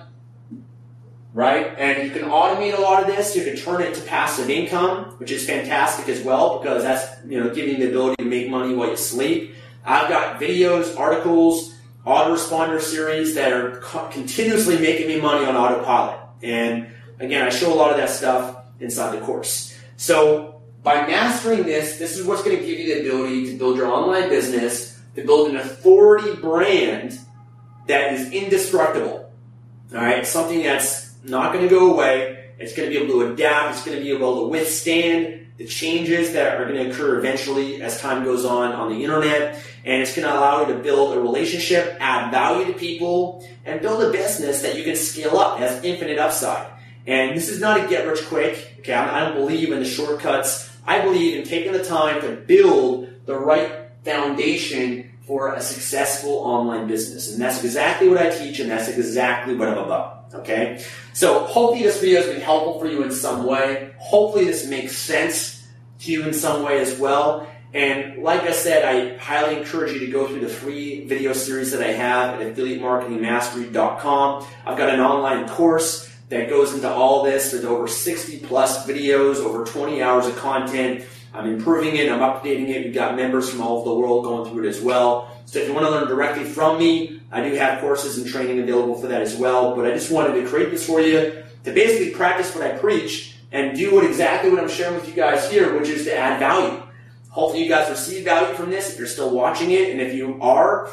Right? 1.34 1.74
And 1.78 2.04
you 2.04 2.12
can 2.12 2.30
automate 2.30 2.78
a 2.78 2.82
lot 2.82 3.02
of 3.02 3.08
this. 3.08 3.36
You 3.36 3.46
can 3.46 3.56
turn 3.56 3.82
it 3.82 3.88
into 3.88 4.02
passive 4.02 4.50
income, 4.50 5.06
which 5.17 5.32
is 5.32 5.46
fantastic 5.46 6.10
as 6.10 6.22
well 6.22 6.60
because 6.60 6.84
that's, 6.84 7.26
you 7.26 7.41
know, 7.41 7.54
giving 7.54 7.80
the 7.80 7.88
ability 7.88 8.22
to 8.22 8.30
make 8.30 8.50
money 8.50 8.76
while 8.76 8.89
you 8.89 8.98
sleep. 8.98 9.56
I've 9.86 10.10
got 10.10 10.41
videos, 10.41 11.00
articles, 11.00 11.74
autoresponder 12.06 12.82
series 12.82 13.36
that 13.36 13.54
are 13.54 13.78
continuously 14.10 14.78
making 14.78 15.08
me 15.08 15.22
money 15.22 15.46
on 15.46 15.56
autopilot. 15.56 16.20
And 16.44 16.88
again, 17.20 17.44
I 17.44 17.50
show 17.50 17.74
a 17.74 17.76
lot 17.76 17.91
of 17.91 17.98
that 17.98 18.10
stuff 18.10 18.58
inside 18.80 19.17
the 19.17 19.24
course. 19.24 19.78
So 19.98 20.62
by 20.84 21.08
mastering 21.08 21.63
this, 21.63 21.98
this 21.98 22.17
is 22.17 22.26
what's 22.26 22.44
going 22.44 22.58
to 22.58 22.65
give 22.65 22.80
you 22.80 22.96
the 22.96 23.02
ability 23.02 23.52
to 23.52 23.58
build 23.58 23.78
your 23.78 23.88
online 23.88 24.30
business, 24.30 25.00
to 25.15 25.24
build 25.24 25.50
an 25.50 25.58
authority 25.58 26.36
brand 26.36 27.20
that 27.88 28.13
is 28.13 28.32
indestructible. 28.32 29.32
All 29.94 29.98
right, 29.98 30.26
something 30.26 30.63
that's 30.63 31.01
not 31.24 31.54
going 31.54 31.68
to 31.68 31.70
go 31.70 31.94
away. 31.94 32.50
It's 32.60 32.76
going 32.76 32.90
to 32.90 32.96
be 32.96 33.04
able 33.04 33.20
to 33.20 33.34
adapt. 33.34 33.76
It's 33.76 33.86
going 33.86 33.98
to 33.98 34.04
be 34.04 34.12
able 34.12 34.42
to 34.42 34.48
withstand 34.48 35.48
the 35.58 35.66
changes 35.66 36.34
that 36.34 36.60
are 36.60 36.66
going 36.66 36.84
to 36.84 36.92
occur 36.92 37.20
eventually 37.20 37.82
as 37.82 38.00
time 38.00 38.24
goes 38.24 38.46
on 38.46 38.72
on 38.72 38.90
the 38.90 39.04
internet. 39.04 39.62
And 39.84 40.02
it's 40.02 40.16
going 40.16 40.28
to 40.28 40.34
allow 40.34 40.62
you 40.62 40.74
to 40.74 40.80
build 40.80 41.18
a 41.18 41.20
relationship, 41.20 41.98
add 42.00 42.32
value 42.32 42.66
to 42.72 42.74
people, 42.74 43.48
and 43.66 43.82
build 43.82 44.04
a 44.04 44.12
business 44.12 44.62
that 44.62 44.78
you 44.78 44.84
can 44.84 44.96
scale 44.96 45.38
up. 45.38 45.60
It 45.60 45.64
has 45.68 45.84
infinite 45.84 46.20
upside. 46.20 46.68
And 47.08 47.36
this 47.36 47.50
is 47.50 47.60
not 47.60 47.84
a 47.84 47.88
get 47.88 48.08
rich 48.08 48.26
quick. 48.28 48.76
Okay, 48.80 48.94
I 48.94 49.22
don't 49.22 49.36
believe 49.36 49.72
in 49.72 49.80
the 49.80 49.86
shortcuts. 49.86 50.70
I 50.86 51.02
believe 51.02 51.38
in 51.38 51.48
taking 51.48 51.72
the 51.72 51.84
time 51.84 52.22
to 52.22 52.36
build 52.36 53.10
the 53.26 53.38
right 53.38 53.90
foundation 54.04 55.11
for 55.32 55.54
a 55.54 55.62
successful 55.62 56.39
online 56.39 56.88
business. 56.88 57.32
And 57.32 57.41
that's 57.41 57.63
exactly 57.63 58.10
what 58.10 58.17
I 58.17 58.32
teach, 58.32 58.60
and 58.60 58.70
that's 58.70 58.89
exactly 58.89 59.56
what 59.56 59.70
I'm 59.70 59.78
about. 59.78 60.26
Okay? 60.34 60.84
So 61.13 61.46
hopefully 61.46 61.84
this 61.84 62.02
video 62.02 62.22
has 62.22 62.30
been 62.30 62.41
helpful 62.41 62.82
for 62.82 62.88
you 62.88 63.02
in 63.02 63.12
some 63.12 63.46
way. 63.46 63.94
Hopefully 63.98 64.44
this 64.44 64.67
makes 64.67 64.94
sense 64.94 65.65
to 66.00 66.12
you 66.12 66.24
in 66.24 66.34
some 66.34 66.63
way 66.63 66.82
as 66.82 67.00
well. 67.00 67.48
And 67.74 68.22
like 68.22 68.41
I 68.41 68.52
said, 68.52 68.84
I 68.84 69.15
highly 69.20 69.56
encourage 69.56 69.94
you 69.94 70.00
to 70.00 70.08
go 70.08 70.28
through 70.28 70.41
the 70.41 70.50
free 70.50 71.06
video 71.06 71.32
series 71.32 71.72
that 71.72 71.82
I 71.82 71.94
have 71.94 72.41
at 72.41 72.54
affiliatemarketingmastery.com. 72.54 74.48
I've 74.65 74.78
got 74.78 74.89
an 74.89 75.00
online 75.00 75.48
course 75.48 76.13
that 76.28 76.50
goes 76.50 76.74
into 76.74 76.91
all 76.91 77.24
this. 77.24 77.52
There's 77.52 77.63
over 77.63 77.88
60 77.88 78.39
plus 78.39 78.86
videos, 78.86 79.38
over 79.38 79.63
20 79.63 80.02
hours 80.02 80.28
of 80.28 80.36
content. 80.36 81.06
I'm 81.34 81.48
improving 81.48 81.96
it, 81.96 82.12
I'm 82.12 82.20
updating 82.20 82.70
it. 82.70 82.86
We've 82.86 82.94
got 82.94 83.15
members 83.15 83.50
from 83.50 83.62
all 83.62 83.80
over 83.80 83.89
the 83.89 83.96
world 83.96 84.26
going 84.26 84.50
through 84.50 84.65
it 84.65 84.70
as 84.70 84.82
well. 84.82 85.32
So 85.46 85.60
if 85.60 85.67
you 85.67 85.74
want 85.74 85.86
to 85.86 85.91
learn 85.91 86.08
directly 86.08 86.44
from 86.44 86.78
me, 86.78 87.22
I 87.32 87.48
do 87.48 87.56
have 87.56 87.80
courses 87.80 88.17
and 88.17 88.28
training 88.28 88.60
available 88.60 88.96
for 88.96 89.08
that 89.08 89.22
as 89.22 89.36
well. 89.36 89.76
But 89.76 89.86
I 89.86 89.91
just 89.91 90.12
wanted 90.12 90.41
to 90.41 90.48
create 90.48 90.72
this 90.72 90.86
for 90.86 91.00
you 91.00 91.44
to 91.63 91.72
basically 91.72 92.12
practice 92.12 92.54
what 92.54 92.65
I 92.65 92.78
preach 92.78 93.36
and 93.52 93.78
do 93.78 93.96
what 93.96 94.06
exactly 94.06 94.50
what 94.50 94.60
I'm 94.60 94.70
sharing 94.70 94.96
with 94.96 95.08
you 95.08 95.13
guys 95.13 95.50
here, 95.50 95.78
which 95.78 95.89
is 95.89 96.06
to 96.06 96.17
add 96.17 96.39
value. 96.39 96.82
Hopefully 97.30 97.63
you 97.63 97.70
guys 97.70 97.89
receive 97.89 98.26
value 98.26 98.54
from 98.56 98.70
this 98.70 98.91
if 98.91 98.98
you're 98.98 99.08
still 99.08 99.34
watching 99.34 99.72
it. 99.72 99.89
And 99.89 100.02
if 100.02 100.13
you 100.13 100.38
are, 100.41 100.89